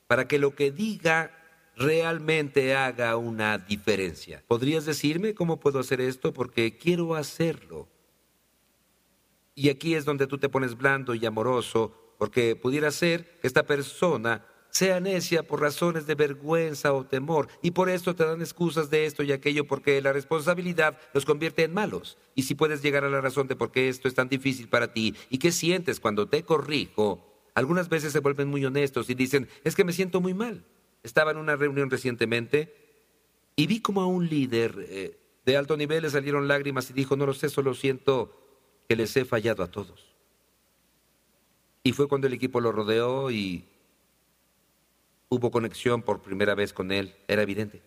para 0.07 0.27
que 0.27 0.37
lo 0.37 0.53
que 0.53 0.69
diga 0.69 1.31
realmente 1.75 2.75
haga 2.75 3.17
una 3.17 3.57
diferencia. 3.57 4.43
¿Podrías 4.47 4.85
decirme 4.85 5.33
cómo 5.33 5.59
puedo 5.59 5.79
hacer 5.79 6.01
esto? 6.01 6.33
Porque 6.33 6.77
quiero 6.77 7.15
hacerlo. 7.15 7.87
Y 9.55 9.69
aquí 9.69 9.95
es 9.95 10.05
donde 10.05 10.27
tú 10.27 10.37
te 10.37 10.49
pones 10.49 10.77
blando 10.77 11.15
y 11.15 11.25
amoroso, 11.25 12.15
porque 12.17 12.55
pudiera 12.55 12.91
ser 12.91 13.39
que 13.39 13.47
esta 13.47 13.63
persona 13.63 14.45
sea 14.69 14.99
necia 14.99 15.43
por 15.43 15.61
razones 15.61 16.05
de 16.05 16.15
vergüenza 16.15 16.91
o 16.91 17.05
temor, 17.05 17.47
y 17.61 17.71
por 17.71 17.89
esto 17.89 18.13
te 18.13 18.25
dan 18.25 18.41
excusas 18.41 18.89
de 18.89 19.05
esto 19.05 19.23
y 19.23 19.31
aquello, 19.31 19.65
porque 19.65 20.01
la 20.01 20.11
responsabilidad 20.11 20.99
los 21.13 21.23
convierte 21.23 21.63
en 21.63 21.73
malos. 21.73 22.17
Y 22.35 22.43
si 22.43 22.55
puedes 22.55 22.81
llegar 22.81 23.05
a 23.05 23.09
la 23.09 23.21
razón 23.21 23.47
de 23.47 23.55
por 23.55 23.71
qué 23.71 23.87
esto 23.87 24.09
es 24.09 24.15
tan 24.15 24.27
difícil 24.27 24.67
para 24.67 24.91
ti 24.91 25.15
y 25.29 25.37
qué 25.37 25.53
sientes 25.53 26.01
cuando 26.01 26.27
te 26.27 26.43
corrijo, 26.43 27.25
algunas 27.53 27.87
veces 27.87 28.11
se 28.11 28.19
vuelven 28.19 28.49
muy 28.49 28.65
honestos 28.65 29.09
y 29.09 29.15
dicen, 29.15 29.47
es 29.63 29.75
que 29.75 29.85
me 29.85 29.93
siento 29.93 30.19
muy 30.19 30.33
mal. 30.33 30.65
Estaba 31.05 31.31
en 31.31 31.37
una 31.37 31.55
reunión 31.55 31.89
recientemente 31.89 32.75
y 33.55 33.67
vi 33.67 33.79
como 33.79 34.01
a 34.01 34.07
un 34.07 34.27
líder 34.27 34.75
eh, 34.89 35.17
de 35.45 35.57
alto 35.57 35.77
nivel 35.77 36.01
le 36.01 36.09
salieron 36.09 36.47
lágrimas 36.47 36.89
y 36.89 36.93
dijo, 36.93 37.15
no 37.15 37.25
lo 37.25 37.33
sé, 37.33 37.49
solo 37.49 37.75
siento 37.75 38.35
que 38.89 38.95
les 38.95 39.15
he 39.15 39.25
fallado 39.25 39.63
a 39.63 39.69
todos. 39.69 40.15
Y 41.83 41.91
fue 41.91 42.07
cuando 42.07 42.25
el 42.25 42.33
equipo 42.33 42.59
lo 42.59 42.71
rodeó 42.71 43.29
y 43.29 43.65
hubo 45.29 45.51
conexión 45.51 46.01
por 46.01 46.21
primera 46.21 46.55
vez 46.55 46.73
con 46.73 46.91
él, 46.91 47.13
era 47.27 47.43
evidente. 47.43 47.83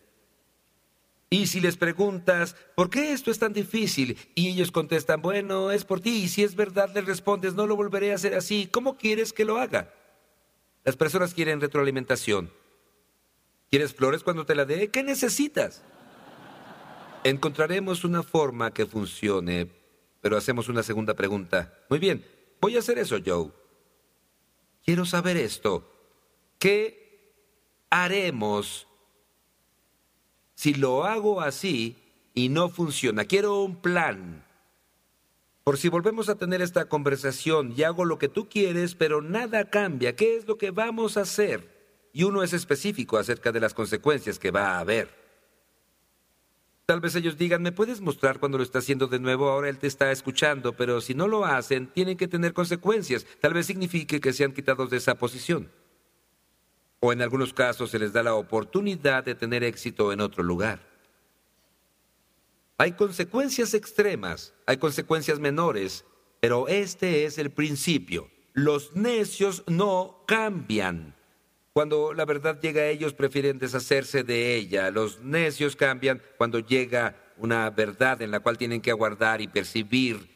Y 1.29 1.47
si 1.47 1.59
les 1.59 1.75
preguntas, 1.75 2.55
¿por 2.75 2.89
qué 2.89 3.11
esto 3.11 3.29
es 3.29 3.37
tan 3.37 3.53
difícil? 3.53 4.17
Y 4.35 4.47
ellos 4.47 4.71
contestan, 4.71 5.21
bueno, 5.21 5.69
es 5.69 5.85
por 5.85 5.99
ti. 5.99 6.23
Y 6.23 6.27
si 6.27 6.43
es 6.43 6.55
verdad, 6.55 6.89
les 6.95 7.05
respondes, 7.05 7.53
no 7.53 7.67
lo 7.67 7.75
volveré 7.75 8.11
a 8.11 8.15
hacer 8.15 8.33
así. 8.33 8.67
¿Cómo 8.71 8.97
quieres 8.97 9.31
que 9.31 9.45
lo 9.45 9.59
haga? 9.59 9.93
Las 10.85 10.95
personas 10.95 11.35
quieren 11.35 11.61
retroalimentación. 11.61 12.49
¿Quieres 13.69 13.93
flores 13.93 14.23
cuando 14.23 14.45
te 14.45 14.55
la 14.55 14.65
dé? 14.65 14.89
¿Qué 14.89 15.03
necesitas? 15.03 15.83
Encontraremos 17.23 18.03
una 18.03 18.23
forma 18.23 18.73
que 18.73 18.85
funcione, 18.85 19.69
pero 20.21 20.37
hacemos 20.37 20.69
una 20.69 20.83
segunda 20.83 21.13
pregunta. 21.13 21.77
Muy 21.89 21.99
bien, 21.99 22.25
voy 22.59 22.75
a 22.75 22.79
hacer 22.79 22.97
eso, 22.97 23.17
Joe. 23.23 23.51
Quiero 24.83 25.05
saber 25.05 25.37
esto. 25.37 25.87
¿Qué 26.57 27.35
haremos 27.89 28.87
si 30.55 30.73
lo 30.73 31.05
hago 31.05 31.41
así 31.41 31.95
y 32.33 32.49
no 32.49 32.69
funciona? 32.69 33.25
Quiero 33.25 33.61
un 33.61 33.75
plan. 33.75 34.45
Por 35.63 35.77
si 35.77 35.89
volvemos 35.89 36.29
a 36.29 36.35
tener 36.35 36.63
esta 36.63 36.85
conversación 36.85 37.75
y 37.77 37.83
hago 37.83 38.03
lo 38.03 38.17
que 38.17 38.29
tú 38.29 38.49
quieres, 38.49 38.95
pero 38.95 39.21
nada 39.21 39.69
cambia, 39.69 40.15
¿qué 40.15 40.37
es 40.37 40.47
lo 40.47 40.57
que 40.57 40.71
vamos 40.71 41.17
a 41.17 41.21
hacer? 41.21 41.78
Y 42.19 42.23
uno 42.23 42.43
es 42.43 42.51
específico 42.51 43.17
acerca 43.17 43.53
de 43.53 43.61
las 43.61 43.73
consecuencias 43.73 44.39
que 44.39 44.51
va 44.51 44.71
a 44.71 44.79
haber. 44.79 45.07
Tal 46.85 46.99
vez 46.99 47.15
ellos 47.15 47.37
digan, 47.37 47.61
¿me 47.61 47.71
puedes 47.71 48.01
mostrar 48.01 48.41
cuando 48.41 48.57
lo 48.57 48.63
está 48.65 48.79
haciendo 48.79 49.07
de 49.07 49.21
nuevo? 49.21 49.47
Ahora 49.47 49.69
él 49.69 49.77
te 49.77 49.87
está 49.87 50.11
escuchando, 50.11 50.75
pero 50.75 50.99
si 50.99 51.13
no 51.13 51.29
lo 51.29 51.45
hacen, 51.45 51.87
tienen 51.87 52.17
que 52.17 52.27
tener 52.27 52.51
consecuencias. 52.51 53.25
Tal 53.39 53.53
vez 53.53 53.67
signifique 53.67 54.19
que 54.19 54.33
sean 54.33 54.51
quitados 54.51 54.89
de 54.89 54.97
esa 54.97 55.15
posición. 55.15 55.71
O 56.99 57.13
en 57.13 57.21
algunos 57.21 57.53
casos 57.53 57.89
se 57.89 57.99
les 57.99 58.11
da 58.11 58.21
la 58.21 58.35
oportunidad 58.35 59.23
de 59.23 59.35
tener 59.35 59.63
éxito 59.63 60.11
en 60.11 60.19
otro 60.19 60.43
lugar. 60.43 60.85
Hay 62.77 62.97
consecuencias 62.97 63.73
extremas, 63.73 64.53
hay 64.65 64.75
consecuencias 64.75 65.39
menores, 65.39 66.03
pero 66.41 66.67
este 66.67 67.23
es 67.23 67.37
el 67.37 67.49
principio. 67.49 68.29
Los 68.51 68.93
necios 68.93 69.63
no 69.67 70.25
cambian. 70.27 71.15
Cuando 71.73 72.13
la 72.13 72.25
verdad 72.25 72.59
llega 72.59 72.81
a 72.81 72.87
ellos, 72.87 73.13
prefieren 73.13 73.59
deshacerse 73.59 74.23
de 74.23 74.55
ella. 74.55 74.89
Los 74.91 75.19
necios 75.21 75.75
cambian 75.75 76.21
cuando 76.37 76.59
llega 76.59 77.15
una 77.37 77.69
verdad 77.69 78.21
en 78.21 78.31
la 78.31 78.39
cual 78.39 78.57
tienen 78.57 78.81
que 78.81 78.91
aguardar 78.91 79.41
y 79.41 79.47
percibir. 79.47 80.29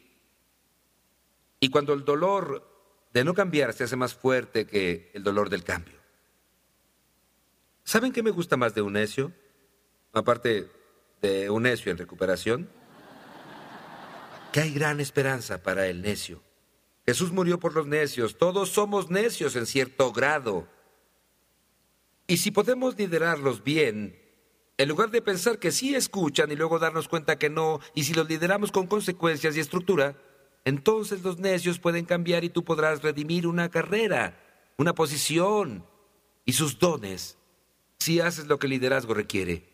Y 1.60 1.70
cuando 1.70 1.94
el 1.94 2.06
dolor 2.06 2.70
de 3.14 3.24
no 3.24 3.34
cambiar 3.34 3.74
se 3.74 3.84
hace 3.84 3.96
más 3.96 4.14
fuerte 4.14 4.66
que 4.66 5.12
el 5.14 5.24
dolor 5.24 5.50
del 5.50 5.64
cambio. 5.64 6.00
¿Saben 7.84 8.12
qué 8.12 8.24
me 8.24 8.32
gusta 8.32 8.58
más 8.58 8.74
de 8.74 8.82
un 8.82 8.94
necio? 8.94 9.32
Aparte 10.14 10.70
de 11.22 11.50
un 11.50 11.64
necio 11.64 11.92
en 11.92 11.98
recuperación. 11.98 12.70
Que 14.52 14.62
hay 14.62 14.74
gran 14.74 15.00
esperanza 15.00 15.62
para 15.62 15.88
el 15.88 16.02
necio. 16.02 16.42
Jesús 17.06 17.32
murió 17.32 17.60
por 17.60 17.74
los 17.74 17.88
necios. 17.88 18.38
Todos 18.38 18.70
somos 18.70 19.10
necios 19.10 19.56
en 19.56 19.66
cierto 19.66 20.12
grado. 20.12 20.68
Y 22.28 22.38
si 22.38 22.52
podemos 22.52 22.98
liderarlos 22.98 23.64
bien, 23.64 24.20
en 24.78 24.90
lugar 24.90 25.12
de 25.12 25.22
pensar 25.22 25.60
que 25.60 25.72
sí 25.72 25.94
escuchan 25.96 26.52
y 26.52 26.56
luego 26.56 26.80
darnos 26.80 27.08
cuenta 27.08 27.38
que 27.38 27.50
no, 27.50 27.80
y 27.94 28.04
si 28.06 28.14
los 28.14 28.28
lideramos 28.28 28.72
con 28.72 28.88
consecuencias 28.88 29.56
y 29.56 29.60
estructura, 29.60 30.18
entonces 30.66 31.24
los 31.24 31.40
necios 31.40 31.80
pueden 31.80 32.06
cambiar 32.06 32.44
y 32.44 32.50
tú 32.50 32.64
podrás 32.64 33.04
redimir 33.04 33.46
una 33.46 33.70
carrera, 33.70 34.40
una 34.78 34.94
posición 34.94 35.86
y 36.46 36.54
sus 36.54 36.80
dones, 36.80 37.38
si 38.00 38.20
haces 38.20 38.48
lo 38.48 38.58
que 38.60 38.68
el 38.68 38.72
liderazgo 38.72 39.14
requiere. 39.14 39.70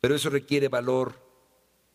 Pero 0.00 0.14
eso 0.14 0.30
requiere 0.30 0.68
valor 0.68 1.22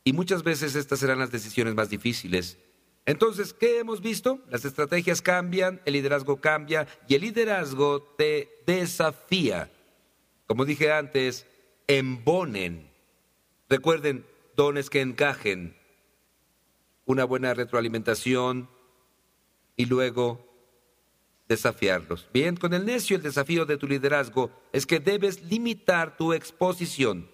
y 0.04 0.14
muchas 0.14 0.44
veces 0.44 0.76
estas 0.76 1.00
serán 1.00 1.20
las 1.20 1.32
decisiones 1.32 1.74
más 1.76 1.90
difíciles. 1.90 2.58
Entonces, 3.06 3.54
¿qué 3.54 3.80
hemos 3.80 4.02
visto? 4.02 4.40
Las 4.50 4.64
estrategias 4.64 5.22
cambian, 5.22 5.82
el 5.86 5.94
liderazgo 5.94 6.40
cambia 6.40 6.88
y 7.08 7.16
el 7.16 7.22
liderazgo 7.22 8.02
te 8.02 8.62
desafía. 8.66 9.70
Como 10.48 10.64
dije 10.64 10.92
antes, 10.92 11.46
embonen. 11.88 12.90
Recuerden, 13.70 14.26
dones 14.56 14.90
que 14.90 15.02
encajen, 15.02 15.76
una 17.06 17.26
buena 17.26 17.54
retroalimentación 17.54 18.70
y 19.76 19.86
luego 19.86 20.48
desafiarlos. 21.50 22.30
Bien, 22.34 22.56
con 22.56 22.74
el 22.74 22.86
necio 22.86 23.18
el 23.18 23.24
desafío 23.24 23.66
de 23.66 23.78
tu 23.78 23.88
liderazgo 23.88 24.50
es 24.72 24.86
que 24.86 25.00
debes 25.00 25.44
limitar 25.44 26.16
tu 26.16 26.32
exposición. 26.34 27.30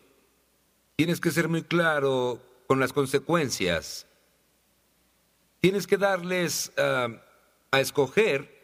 Tienes 0.95 1.19
que 1.19 1.31
ser 1.31 1.47
muy 1.47 1.61
claro 1.61 2.41
con 2.67 2.79
las 2.79 2.91
consecuencias 2.91 4.07
Tienes 5.59 5.87
que 5.87 5.97
darles 5.97 6.71
ah, 6.77 7.09
a 7.71 7.81
escoger 7.81 8.59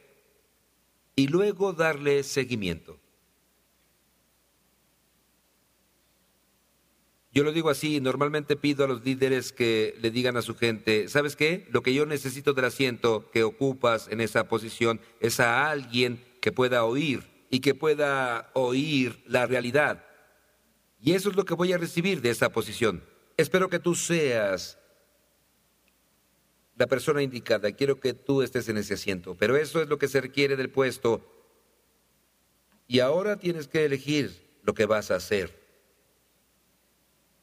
y 1.15 1.27
luego 1.27 1.73
darles 1.73 2.27
seguimiento. 2.27 2.99
Yo 7.35 7.43
lo 7.43 7.51
digo 7.51 7.69
así, 7.69 7.99
normalmente 7.99 8.55
pido 8.55 8.85
a 8.85 8.87
los 8.87 9.03
líderes 9.03 9.51
que 9.51 9.93
le 9.99 10.09
digan 10.09 10.37
a 10.37 10.41
su 10.41 10.55
gente, 10.55 11.09
¿sabes 11.09 11.35
qué? 11.35 11.67
Lo 11.69 11.81
que 11.81 11.93
yo 11.93 12.05
necesito 12.05 12.53
del 12.53 12.63
asiento 12.63 13.29
que 13.31 13.43
ocupas 13.43 14.07
en 14.09 14.21
esa 14.21 14.47
posición 14.47 15.01
es 15.19 15.41
a 15.41 15.69
alguien 15.69 16.23
que 16.39 16.53
pueda 16.53 16.85
oír 16.85 17.23
y 17.49 17.59
que 17.59 17.75
pueda 17.75 18.51
oír 18.53 19.21
la 19.27 19.47
realidad. 19.47 20.05
Y 21.01 21.11
eso 21.11 21.29
es 21.29 21.35
lo 21.35 21.43
que 21.43 21.55
voy 21.55 21.73
a 21.73 21.77
recibir 21.77 22.21
de 22.21 22.29
esa 22.29 22.53
posición. 22.53 23.03
Espero 23.35 23.69
que 23.69 23.79
tú 23.79 23.95
seas 23.95 24.77
la 26.75 26.87
persona 26.87 27.21
indicada, 27.21 27.71
quiero 27.71 27.99
que 27.99 28.13
tú 28.13 28.41
estés 28.41 28.67
en 28.69 28.77
ese 28.77 28.95
asiento, 28.95 29.35
pero 29.35 29.55
eso 29.55 29.81
es 29.81 29.87
lo 29.87 29.97
que 29.97 30.07
se 30.07 30.21
requiere 30.21 30.55
del 30.55 30.69
puesto. 30.69 31.25
Y 32.87 32.99
ahora 32.99 33.37
tienes 33.37 33.67
que 33.67 33.85
elegir 33.85 34.59
lo 34.63 34.73
que 34.73 34.85
vas 34.85 35.09
a 35.09 35.15
hacer. 35.15 35.53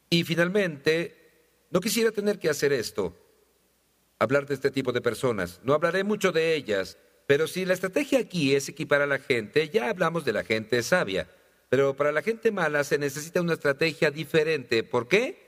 Y 0.09 0.23
finalmente, 0.23 1.67
no 1.71 1.79
quisiera 1.79 2.11
tener 2.11 2.37
que 2.37 2.49
hacer 2.49 2.71
esto, 2.71 3.17
hablar 4.19 4.45
de 4.45 4.53
este 4.53 4.69
tipo 4.69 4.91
de 4.91 5.01
personas. 5.01 5.59
No 5.63 5.73
hablaré 5.73 6.03
mucho 6.03 6.31
de 6.31 6.53
ellas, 6.53 6.97
pero 7.25 7.47
si 7.47 7.65
la 7.65 7.73
estrategia 7.73 8.19
aquí 8.19 8.55
es 8.55 8.69
equipar 8.69 9.01
a 9.01 9.07
la 9.07 9.17
gente, 9.17 9.69
ya 9.69 9.89
hablamos 9.89 10.23
de 10.23 10.33
la 10.33 10.43
gente 10.43 10.83
sabia. 10.83 11.27
Pero 11.69 11.95
para 11.95 12.11
la 12.11 12.21
gente 12.21 12.51
mala 12.51 12.83
se 12.83 12.99
necesita 12.99 13.41
una 13.41 13.53
estrategia 13.53 14.11
diferente. 14.11 14.83
¿Por 14.83 15.07
qué? 15.07 15.42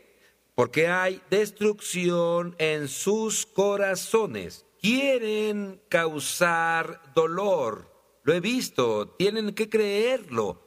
Porque 0.56 0.88
hay 0.88 1.22
destrucción 1.30 2.56
en 2.58 2.88
sus 2.88 3.46
corazones. 3.46 4.66
Quieren 4.82 5.82
causar 5.90 7.02
dolor. 7.14 7.92
Lo 8.24 8.34
he 8.34 8.40
visto, 8.40 9.10
tienen 9.10 9.54
que 9.54 9.70
creerlo. 9.70 10.62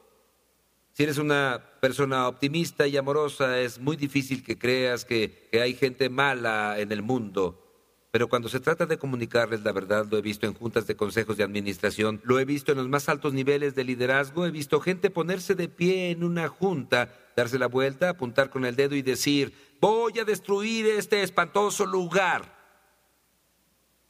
Si 0.93 1.03
eres 1.03 1.17
una 1.17 1.63
persona 1.81 2.27
optimista 2.27 2.85
y 2.85 2.97
amorosa, 2.97 3.59
es 3.59 3.79
muy 3.79 3.97
difícil 3.97 4.43
que 4.43 4.57
creas 4.57 5.05
que, 5.05 5.49
hay 5.53 5.73
gente 5.73 6.09
mala 6.09 6.79
en 6.79 6.91
el 6.91 7.01
mundo. 7.01 7.68
Pero 8.11 8.27
cuando 8.27 8.49
se 8.49 8.59
trata 8.59 8.87
de 8.87 8.97
comunicarles 8.97 9.63
la 9.63 9.71
verdad, 9.71 10.07
lo 10.09 10.17
he 10.17 10.21
visto 10.21 10.47
en 10.47 10.55
juntas 10.55 10.87
de 10.87 10.95
consejos 10.95 11.37
de 11.37 11.43
administración, 11.43 12.19
lo 12.23 12.39
he 12.39 12.45
visto 12.45 12.71
en 12.71 12.79
los 12.79 12.89
más 12.89 13.07
altos 13.07 13.33
niveles 13.33 13.75
de 13.75 13.83
liderazgo, 13.83 14.47
he 14.47 14.51
visto 14.51 14.79
gente 14.81 15.11
ponerse 15.11 15.53
de 15.53 15.69
pie 15.69 16.09
en 16.09 16.23
una 16.23 16.47
junta, 16.47 17.13
darse 17.35 17.59
la 17.59 17.67
vuelta, 17.67 18.09
apuntar 18.09 18.49
con 18.49 18.65
el 18.65 18.75
dedo 18.75 18.95
y 18.95 19.03
decir, 19.03 19.53
voy 19.79 20.17
a 20.17 20.25
destruir 20.25 20.87
este 20.87 21.21
espantoso 21.21 21.85
lugar. 21.85 22.57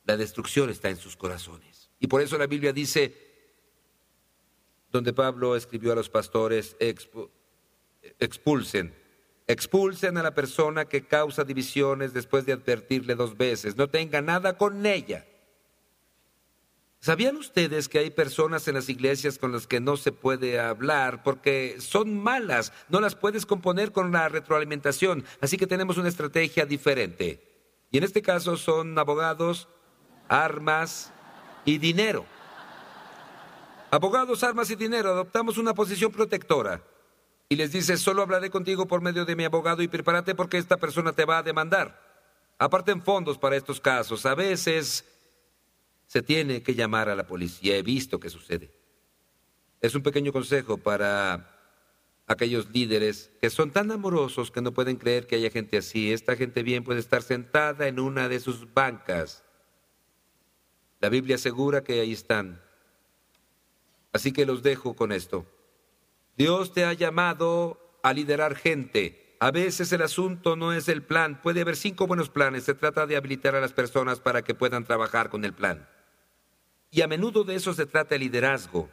La 0.06 0.16
destrucción 0.16 0.70
está 0.70 0.90
en 0.90 0.98
sus 0.98 1.18
corazones. 1.18 1.92
Y 2.00 2.08
por 2.08 2.22
eso 2.22 2.38
la 2.38 2.48
Biblia 2.48 2.72
dice, 2.72 3.14
donde 4.92 5.12
Pablo 5.12 5.58
escribió 5.58 5.92
a 5.92 5.96
los 5.96 6.10
pastores, 6.10 6.78
expulsen 8.18 8.96
Expulsen 9.50 10.16
a 10.16 10.22
la 10.22 10.36
persona 10.36 10.86
que 10.86 11.08
causa 11.08 11.44
divisiones 11.44 12.14
después 12.14 12.46
de 12.46 12.54
advertirle 12.54 13.16
dos 13.16 13.36
veces. 13.36 13.76
No 13.76 13.90
tenga 13.90 14.22
nada 14.22 14.60
con 14.60 14.86
ella. 14.86 15.26
¿Sabían 17.00 17.36
ustedes 17.36 17.90
que 17.90 17.98
hay 17.98 18.12
personas 18.12 18.68
en 18.68 18.76
las 18.76 18.90
iglesias 18.90 19.40
con 19.40 19.52
las 19.52 19.66
que 19.66 19.80
no 19.80 19.98
se 19.98 20.12
puede 20.12 20.60
hablar 20.60 21.24
porque 21.24 21.78
son 21.80 22.22
malas? 22.22 22.74
No 22.90 23.00
las 23.00 23.16
puedes 23.16 23.48
componer 23.48 23.92
con 23.92 24.12
la 24.12 24.30
retroalimentación. 24.30 25.26
Así 25.42 25.58
que 25.58 25.66
tenemos 25.66 25.98
una 25.98 26.10
estrategia 26.10 26.68
diferente. 26.68 27.42
Y 27.90 27.98
en 27.98 28.04
este 28.04 28.22
caso 28.22 28.56
son 28.56 29.00
abogados, 29.00 29.68
armas 30.28 31.12
y 31.66 31.80
dinero. 31.80 32.24
Abogados, 33.90 34.44
armas 34.44 34.70
y 34.70 34.76
dinero. 34.76 35.10
Adoptamos 35.10 35.58
una 35.58 35.74
posición 35.74 36.12
protectora 36.12 36.84
y 37.52 37.56
les 37.56 37.72
dice, 37.72 37.98
solo 37.98 38.22
hablaré 38.22 38.52
contigo 38.52 38.88
por 38.88 39.02
medio 39.02 39.26
de 39.26 39.36
mi 39.36 39.44
abogado 39.44 39.82
y 39.82 39.88
prepárate 39.88 40.36
porque 40.36 40.60
esta 40.60 40.78
persona 40.78 41.14
te 41.14 41.26
va 41.26 41.40
a 41.40 41.44
demandar. 41.44 42.00
Aparten 42.60 43.02
fondos 43.02 43.40
para 43.40 43.56
estos 43.56 43.82
casos. 43.82 44.28
A 44.28 44.36
veces 44.36 45.04
se 46.06 46.22
tiene 46.22 46.62
que 46.62 46.76
llamar 46.76 47.10
a 47.10 47.16
la 47.16 47.26
policía. 47.26 47.76
He 47.76 47.82
visto 47.82 48.20
que 48.20 48.30
sucede. 48.30 48.70
Es 49.82 49.96
un 49.96 50.04
pequeño 50.04 50.32
consejo 50.32 50.78
para 50.78 51.56
aquellos 52.28 52.70
líderes 52.70 53.32
que 53.42 53.50
son 53.50 53.72
tan 53.72 53.90
amorosos 53.90 54.52
que 54.52 54.62
no 54.62 54.72
pueden 54.72 54.98
creer 54.98 55.26
que 55.26 55.38
haya 55.38 55.50
gente 55.50 55.78
así. 55.78 56.14
Esta 56.14 56.36
gente 56.36 56.62
bien 56.62 56.84
puede 56.84 57.00
estar 57.00 57.24
sentada 57.24 57.88
en 57.88 58.00
una 58.00 58.30
de 58.30 58.40
sus 58.40 58.72
bancas. 58.76 59.44
La 61.00 61.10
Biblia 61.10 61.38
asegura 61.38 61.84
que 61.84 62.00
ahí 62.00 62.14
están. 62.14 62.62
Así 64.14 64.32
que 64.32 64.46
los 64.46 64.62
dejo 64.62 64.96
con 64.96 65.12
esto. 65.12 65.48
Dios 66.40 66.72
te 66.72 66.86
ha 66.86 66.94
llamado 66.94 68.00
a 68.02 68.14
liderar 68.14 68.56
gente. 68.56 69.36
A 69.42 69.52
veces 69.52 69.92
el 69.92 70.02
asunto 70.02 70.56
no 70.56 70.72
es 70.72 70.88
el 70.88 71.04
plan. 71.04 71.42
Puede 71.42 71.60
haber 71.60 71.76
cinco 71.76 72.08
buenos 72.08 72.30
planes. 72.30 72.64
Se 72.64 72.74
trata 72.74 73.06
de 73.06 73.18
habilitar 73.18 73.56
a 73.56 73.60
las 73.60 73.74
personas 73.74 74.22
para 74.22 74.42
que 74.42 74.56
puedan 74.56 74.86
trabajar 74.86 75.30
con 75.30 75.44
el 75.44 75.52
plan. 75.52 75.86
Y 76.92 77.02
a 77.02 77.10
menudo 77.10 77.44
de 77.44 77.56
eso 77.56 77.74
se 77.74 77.86
trata 77.86 78.16
el 78.16 78.22
liderazgo. 78.22 78.90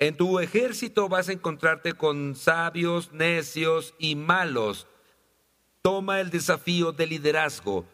En 0.00 0.16
tu 0.16 0.40
ejército 0.40 1.08
vas 1.08 1.28
a 1.28 1.32
encontrarte 1.32 1.92
con 1.92 2.34
sabios, 2.34 3.12
necios 3.12 3.94
y 4.00 4.16
malos. 4.16 4.88
Toma 5.82 6.20
el 6.20 6.30
desafío 6.30 6.90
de 6.90 7.06
liderazgo, 7.06 7.86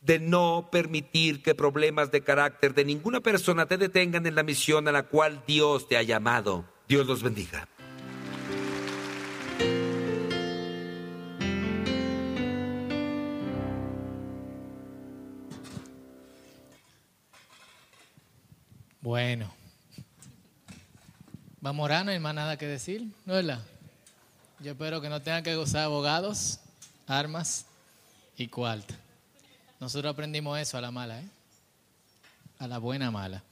de 0.00 0.20
no 0.20 0.68
permitir 0.70 1.42
que 1.42 1.56
problemas 1.56 2.12
de 2.12 2.20
carácter 2.20 2.72
de 2.72 2.84
ninguna 2.84 3.20
persona 3.20 3.66
te 3.66 3.78
detengan 3.78 4.26
en 4.26 4.36
la 4.36 4.44
misión 4.44 4.86
a 4.86 4.92
la 4.92 5.08
cual 5.08 5.42
Dios 5.44 5.88
te 5.88 5.96
ha 5.96 6.04
llamado. 6.04 6.77
Dios 6.88 7.06
los 7.06 7.22
bendiga. 7.22 7.68
Bueno. 19.02 19.52
Vamos 21.60 21.82
a 21.82 21.84
orar, 21.84 22.04
no 22.06 22.12
hay 22.12 22.18
más 22.18 22.34
nada 22.34 22.56
que 22.56 22.66
decir, 22.66 23.02
¿no 23.26 23.36
es 23.36 23.44
verdad? 23.44 23.62
Yo 24.60 24.72
espero 24.72 25.02
que 25.02 25.10
no 25.10 25.20
tengan 25.20 25.42
que 25.42 25.56
gozar 25.56 25.82
abogados, 25.82 26.60
armas 27.06 27.66
y 28.38 28.48
cuarta. 28.48 28.94
Nosotros 29.78 30.10
aprendimos 30.10 30.58
eso 30.58 30.78
a 30.78 30.80
la 30.80 30.90
mala, 30.90 31.20
¿eh? 31.20 31.28
A 32.58 32.66
la 32.66 32.78
buena 32.78 33.10
mala. 33.10 33.42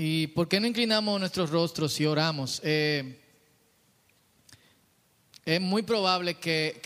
¿Y 0.00 0.28
por 0.28 0.46
qué 0.46 0.60
no 0.60 0.68
inclinamos 0.68 1.18
nuestros 1.18 1.50
rostros 1.50 2.00
y 2.00 2.06
oramos? 2.06 2.60
Eh, 2.62 3.18
es 5.44 5.60
muy 5.60 5.82
probable 5.82 6.36
que, 6.36 6.80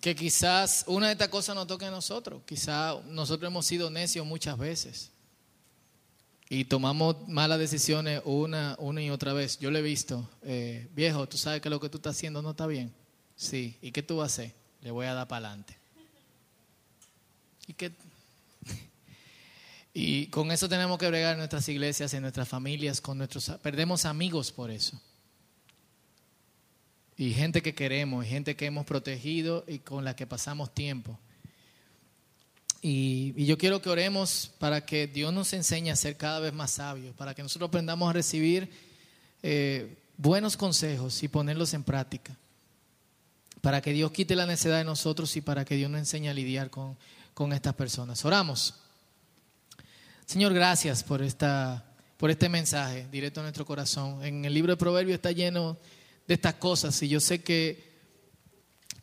que, 0.00 0.16
quizás 0.16 0.82
una 0.88 1.06
de 1.06 1.12
estas 1.12 1.28
cosas 1.28 1.54
nos 1.54 1.68
toque 1.68 1.84
a 1.84 1.92
nosotros. 1.92 2.42
Quizás 2.44 3.04
nosotros 3.04 3.48
hemos 3.48 3.66
sido 3.66 3.88
necios 3.88 4.26
muchas 4.26 4.58
veces 4.58 5.12
y 6.48 6.64
tomamos 6.64 7.28
malas 7.28 7.60
decisiones 7.60 8.20
una, 8.24 8.74
una 8.80 9.00
y 9.00 9.10
otra 9.10 9.32
vez. 9.32 9.60
Yo 9.60 9.70
lo 9.70 9.78
he 9.78 9.82
visto. 9.82 10.28
Eh, 10.42 10.88
viejo, 10.92 11.28
tú 11.28 11.38
sabes 11.38 11.60
que 11.60 11.70
lo 11.70 11.78
que 11.78 11.88
tú 11.88 11.98
estás 11.98 12.16
haciendo 12.16 12.42
no 12.42 12.50
está 12.50 12.66
bien. 12.66 12.92
Sí. 13.36 13.78
¿Y 13.80 13.92
qué 13.92 14.02
tú 14.02 14.16
vas 14.16 14.32
a 14.32 14.42
hacer? 14.42 14.54
Le 14.80 14.90
voy 14.90 15.06
a 15.06 15.14
dar 15.14 15.28
para 15.28 15.46
adelante. 15.46 15.78
¿Y 17.68 17.74
qué? 17.74 17.92
Y 19.98 20.26
con 20.26 20.52
eso 20.52 20.68
tenemos 20.68 20.98
que 20.98 21.08
bregar 21.08 21.32
en 21.32 21.38
nuestras 21.38 21.66
iglesias, 21.70 22.12
en 22.12 22.20
nuestras 22.20 22.46
familias, 22.46 23.00
con 23.00 23.16
nuestros... 23.16 23.50
Perdemos 23.62 24.04
amigos 24.04 24.52
por 24.52 24.70
eso. 24.70 25.00
Y 27.16 27.32
gente 27.32 27.62
que 27.62 27.74
queremos, 27.74 28.26
y 28.26 28.28
gente 28.28 28.56
que 28.56 28.66
hemos 28.66 28.84
protegido 28.84 29.64
y 29.66 29.78
con 29.78 30.04
la 30.04 30.14
que 30.14 30.26
pasamos 30.26 30.74
tiempo. 30.74 31.18
Y, 32.82 33.42
yo 33.46 33.56
quiero 33.56 33.80
que 33.80 33.88
oremos 33.88 34.52
para 34.58 34.84
que 34.84 35.06
Dios 35.06 35.32
nos 35.32 35.54
enseñe 35.54 35.88
a 35.88 35.96
ser 35.96 36.18
cada 36.18 36.40
vez 36.40 36.52
más 36.52 36.72
sabios, 36.72 37.16
para 37.16 37.34
que 37.34 37.42
nosotros 37.42 37.68
aprendamos 37.68 38.10
a 38.10 38.12
recibir 38.12 38.70
eh, 39.42 39.96
buenos 40.18 40.58
consejos 40.58 41.22
y 41.22 41.28
ponerlos 41.28 41.72
en 41.72 41.84
práctica, 41.84 42.36
para 43.62 43.80
que 43.80 43.94
Dios 43.94 44.10
quite 44.10 44.36
la 44.36 44.44
necesidad 44.44 44.76
de 44.76 44.84
nosotros 44.84 45.34
y 45.38 45.40
para 45.40 45.64
que 45.64 45.76
Dios 45.76 45.90
nos 45.90 46.00
enseñe 46.00 46.28
a 46.28 46.34
lidiar 46.34 46.68
con, 46.68 46.98
con 47.32 47.54
estas 47.54 47.72
personas. 47.72 48.22
Oramos. 48.26 48.74
Señor, 50.26 50.52
gracias 50.52 51.02
por, 51.02 51.22
esta, 51.22 51.84
por 52.16 52.30
este 52.30 52.48
mensaje 52.48 53.06
directo 53.10 53.40
a 53.40 53.44
nuestro 53.44 53.64
corazón. 53.64 54.22
En 54.24 54.44
el 54.44 54.52
libro 54.52 54.72
de 54.72 54.76
Proverbios 54.76 55.14
está 55.14 55.32
lleno 55.32 55.78
de 56.26 56.34
estas 56.34 56.54
cosas 56.54 57.00
y 57.02 57.08
yo 57.08 57.20
sé 57.20 57.42
que 57.42 57.86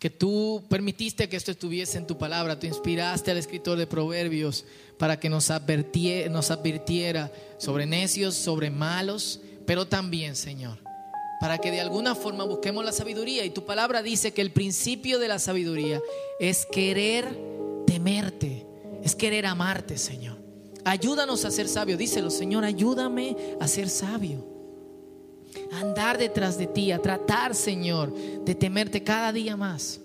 que 0.03 0.09
tú 0.09 0.65
permitiste 0.69 1.29
que 1.29 1.37
esto 1.37 1.51
estuviese 1.51 1.97
en 1.97 2.05
tu 2.05 2.17
palabra, 2.17 2.59
tú 2.59 2.67
inspiraste 2.67 3.31
al 3.31 3.37
escritor 3.37 3.77
de 3.77 3.87
Proverbios 3.87 4.65
para 4.99 5.17
que 5.17 5.29
nos 5.29 5.49
nos 5.49 6.51
advirtiera 6.51 7.31
sobre 7.57 7.85
necios, 7.85 8.35
sobre 8.35 8.69
malos, 8.69 9.39
pero 9.65 9.87
también, 9.87 10.35
Señor, 10.35 10.79
para 11.39 11.57
que 11.57 11.71
de 11.71 11.79
alguna 11.79 12.15
forma 12.15 12.43
busquemos 12.43 12.83
la 12.83 12.91
sabiduría. 12.91 13.45
Y 13.45 13.51
tu 13.51 13.65
palabra 13.65 14.03
dice 14.03 14.33
que 14.33 14.41
el 14.41 14.51
principio 14.51 15.19
de 15.19 15.29
la 15.29 15.39
sabiduría 15.39 16.01
es 16.37 16.67
querer 16.69 17.39
temerte, 17.87 18.67
es 19.05 19.15
querer 19.15 19.45
amarte, 19.45 19.97
Señor. 19.97 20.42
Ayúdanos 20.85 21.45
a 21.45 21.51
ser 21.51 21.67
sabios. 21.67 21.97
Díselo, 21.97 22.29
Señor, 22.29 22.65
ayúdame 22.65 23.35
a 23.59 23.67
ser 23.67 23.89
sabio 23.89 24.53
andar 25.71 26.17
detrás 26.17 26.57
de 26.57 26.67
ti, 26.67 26.91
a 26.91 27.01
tratar, 27.01 27.55
Señor, 27.55 28.13
de 28.13 28.55
temerte 28.55 29.03
cada 29.03 29.31
día 29.31 29.57
más. 29.57 29.99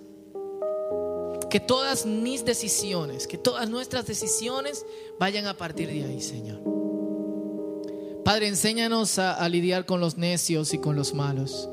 Que 1.51 1.61
todas 1.61 2.05
mis 2.05 2.45
decisiones, 2.45 3.27
que 3.27 3.39
todas 3.39 3.71
nuestras 3.71 4.07
decisiones 4.07 4.85
vayan 5.19 5.47
a 5.47 5.57
partir 5.57 5.89
de 5.89 6.05
ahí, 6.05 6.21
Señor. 6.21 6.61
Padre, 8.25 8.49
enséñanos 8.49 9.19
a, 9.19 9.35
a 9.35 9.49
lidiar 9.49 9.87
con 9.87 10.01
los 10.01 10.19
necios 10.19 10.75
y 10.75 10.79
con 10.79 10.97
los 10.97 11.15
malos, 11.15 11.69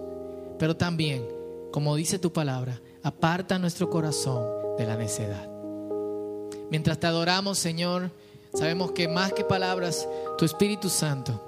pero 0.58 0.78
también, 0.78 1.28
como 1.74 1.96
dice 1.98 2.20
tu 2.20 2.32
palabra, 2.32 2.82
aparta 3.04 3.60
nuestro 3.60 3.90
corazón 3.90 4.46
de 4.78 4.86
la 4.86 4.96
necedad. 4.96 5.50
Mientras 6.70 6.98
te 6.98 7.08
adoramos, 7.08 7.60
Señor, 7.60 8.12
sabemos 8.56 8.92
que 8.92 9.08
más 9.08 9.34
que 9.34 9.44
palabras, 9.44 10.08
tu 10.38 10.46
Espíritu 10.46 10.90
Santo 10.90 11.42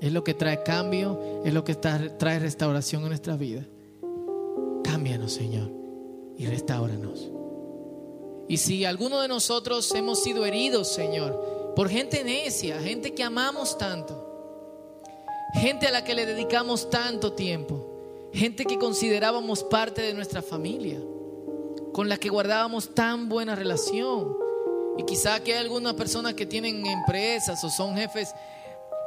es 0.00 0.12
lo 0.12 0.22
que 0.22 0.34
trae 0.34 0.62
cambio, 0.62 1.42
es 1.44 1.52
lo 1.52 1.64
que 1.64 1.74
trae 1.74 2.38
restauración 2.38 3.02
en 3.02 3.08
nuestra 3.08 3.36
vida. 3.36 3.64
Cámbianos, 4.84 5.32
Señor, 5.32 5.70
y 6.36 6.46
restauranos. 6.46 7.30
Y 8.48 8.56
si 8.58 8.84
alguno 8.84 9.20
de 9.20 9.28
nosotros 9.28 9.92
hemos 9.94 10.22
sido 10.22 10.46
heridos, 10.46 10.88
Señor, 10.88 11.72
por 11.76 11.88
gente 11.88 12.24
necia, 12.24 12.80
gente 12.80 13.14
que 13.14 13.22
amamos 13.22 13.76
tanto, 13.76 14.24
gente 15.54 15.86
a 15.86 15.90
la 15.90 16.04
que 16.04 16.14
le 16.14 16.26
dedicamos 16.26 16.88
tanto 16.90 17.32
tiempo, 17.34 18.30
gente 18.32 18.64
que 18.64 18.78
considerábamos 18.78 19.64
parte 19.64 20.02
de 20.02 20.14
nuestra 20.14 20.42
familia, 20.42 20.98
con 21.92 22.08
la 22.08 22.16
que 22.16 22.28
guardábamos 22.28 22.94
tan 22.94 23.28
buena 23.28 23.54
relación. 23.54 24.47
Y 24.98 25.04
quizá 25.04 25.40
que 25.40 25.54
hay 25.54 25.60
algunas 25.60 25.94
personas 25.94 26.34
que 26.34 26.44
tienen 26.44 26.84
empresas 26.84 27.62
o 27.62 27.70
son 27.70 27.96
jefes 27.96 28.34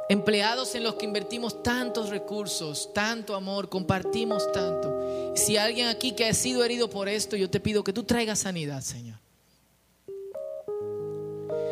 empleados 0.08 0.74
en 0.74 0.84
los 0.84 0.94
que 0.94 1.04
invertimos 1.04 1.62
tantos 1.62 2.08
recursos, 2.08 2.92
tanto 2.92 3.34
amor, 3.34 3.68
compartimos 3.68 4.50
tanto. 4.52 5.32
Si 5.36 5.56
alguien 5.56 5.88
aquí 5.88 6.12
que 6.12 6.26
ha 6.26 6.34
sido 6.34 6.64
herido 6.64 6.88
por 6.88 7.08
esto, 7.08 7.36
yo 7.36 7.48
te 7.48 7.60
pido 7.60 7.84
que 7.84 7.92
tú 7.92 8.04
traigas 8.04 8.40
sanidad, 8.40 8.82
Señor. 8.82 9.18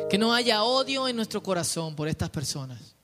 Que 0.09 0.19
no 0.19 0.35
haya 0.35 0.65
odio 0.65 1.09
en 1.09 1.17
nuestro 1.17 1.43
corazón 1.43 1.95
por 1.95 2.09
estas 2.09 2.31
personas. 2.31 2.95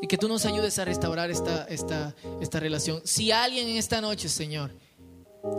Y 0.00 0.06
que 0.06 0.18
tú 0.18 0.28
nos 0.28 0.44
ayudes 0.44 0.78
a 0.78 0.84
restaurar 0.84 1.30
esta, 1.30 1.64
esta, 1.64 2.14
esta 2.40 2.60
relación. 2.60 3.00
Si 3.04 3.30
alguien 3.30 3.68
en 3.68 3.76
esta 3.76 4.00
noche, 4.00 4.28
Señor, 4.28 4.72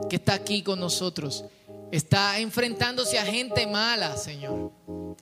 que 0.09 0.17
está 0.17 0.33
aquí 0.33 0.61
con 0.61 0.79
nosotros, 0.79 1.45
está 1.93 2.39
enfrentándose 2.39 3.19
a 3.19 3.25
gente 3.25 3.67
mala, 3.67 4.17
Señor. 4.17 4.71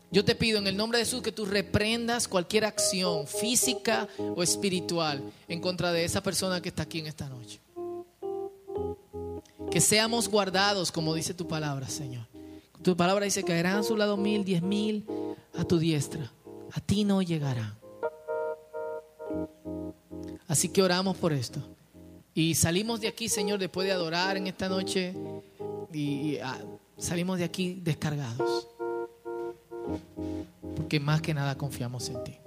Yo 0.10 0.24
te 0.24 0.36
pido 0.36 0.58
en 0.58 0.68
el 0.68 0.78
nombre 0.78 1.00
de 1.00 1.06
Jesús 1.06 1.22
que 1.22 1.34
tú 1.34 1.46
reprendas 1.46 2.30
cualquier 2.30 2.64
acción 2.64 3.28
física 3.28 4.08
o 4.18 4.42
espiritual 4.42 5.22
en 5.50 5.60
contra 5.60 5.92
de 5.92 6.06
esa 6.06 6.24
persona 6.24 6.62
que 6.62 6.70
está 6.70 6.84
aquí 6.84 7.00
en 7.00 7.08
esta 7.08 7.28
noche. 7.28 7.60
Que 9.70 9.82
seamos 9.82 10.30
guardados, 10.30 10.94
como 10.94 11.14
dice 11.14 11.34
tu 11.34 11.46
palabra, 11.46 11.90
Señor. 11.90 12.26
Tu 12.82 12.96
palabra 12.96 13.26
dice 13.26 13.44
caerán 13.44 13.80
a 13.80 13.84
su 13.84 13.98
lado 13.98 14.16
mil, 14.16 14.46
diez 14.46 14.62
mil 14.62 15.06
a 15.54 15.66
tu 15.66 15.78
diestra. 15.78 16.32
A 16.72 16.80
ti 16.80 17.04
no 17.04 17.22
llegarán. 17.22 17.78
Así 20.48 20.70
que 20.70 20.82
oramos 20.82 21.18
por 21.18 21.34
esto. 21.34 21.60
Y 22.34 22.56
salimos 22.56 23.02
de 23.02 23.10
aquí, 23.10 23.28
Señor, 23.28 23.60
después 23.60 23.86
de 23.86 23.92
adorar 23.92 24.38
en 24.38 24.48
esta 24.48 24.70
noche 24.70 25.14
y, 25.93 26.38
ah, 26.43 26.60
salimos 26.97 27.39
de 27.39 27.45
aquí 27.45 27.80
descargados. 27.84 28.67
Porque 30.75 30.99
más 30.99 31.21
que 31.21 31.34
nada 31.34 31.58
confiamos 31.58 32.10
en 32.10 32.23
ti. 32.23 32.38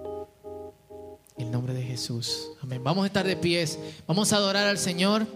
En 1.37 1.51
nombre 1.51 1.75
de 1.75 1.83
Jesús. 1.83 2.51
Amén. 2.63 2.83
Vamos 2.83 3.05
a 3.05 3.07
estar 3.07 3.27
de 3.27 3.37
pies. 3.37 3.79
Vamos 4.07 4.33
a 4.33 4.37
adorar 4.37 4.67
al 4.67 4.79
Señor. 4.79 5.27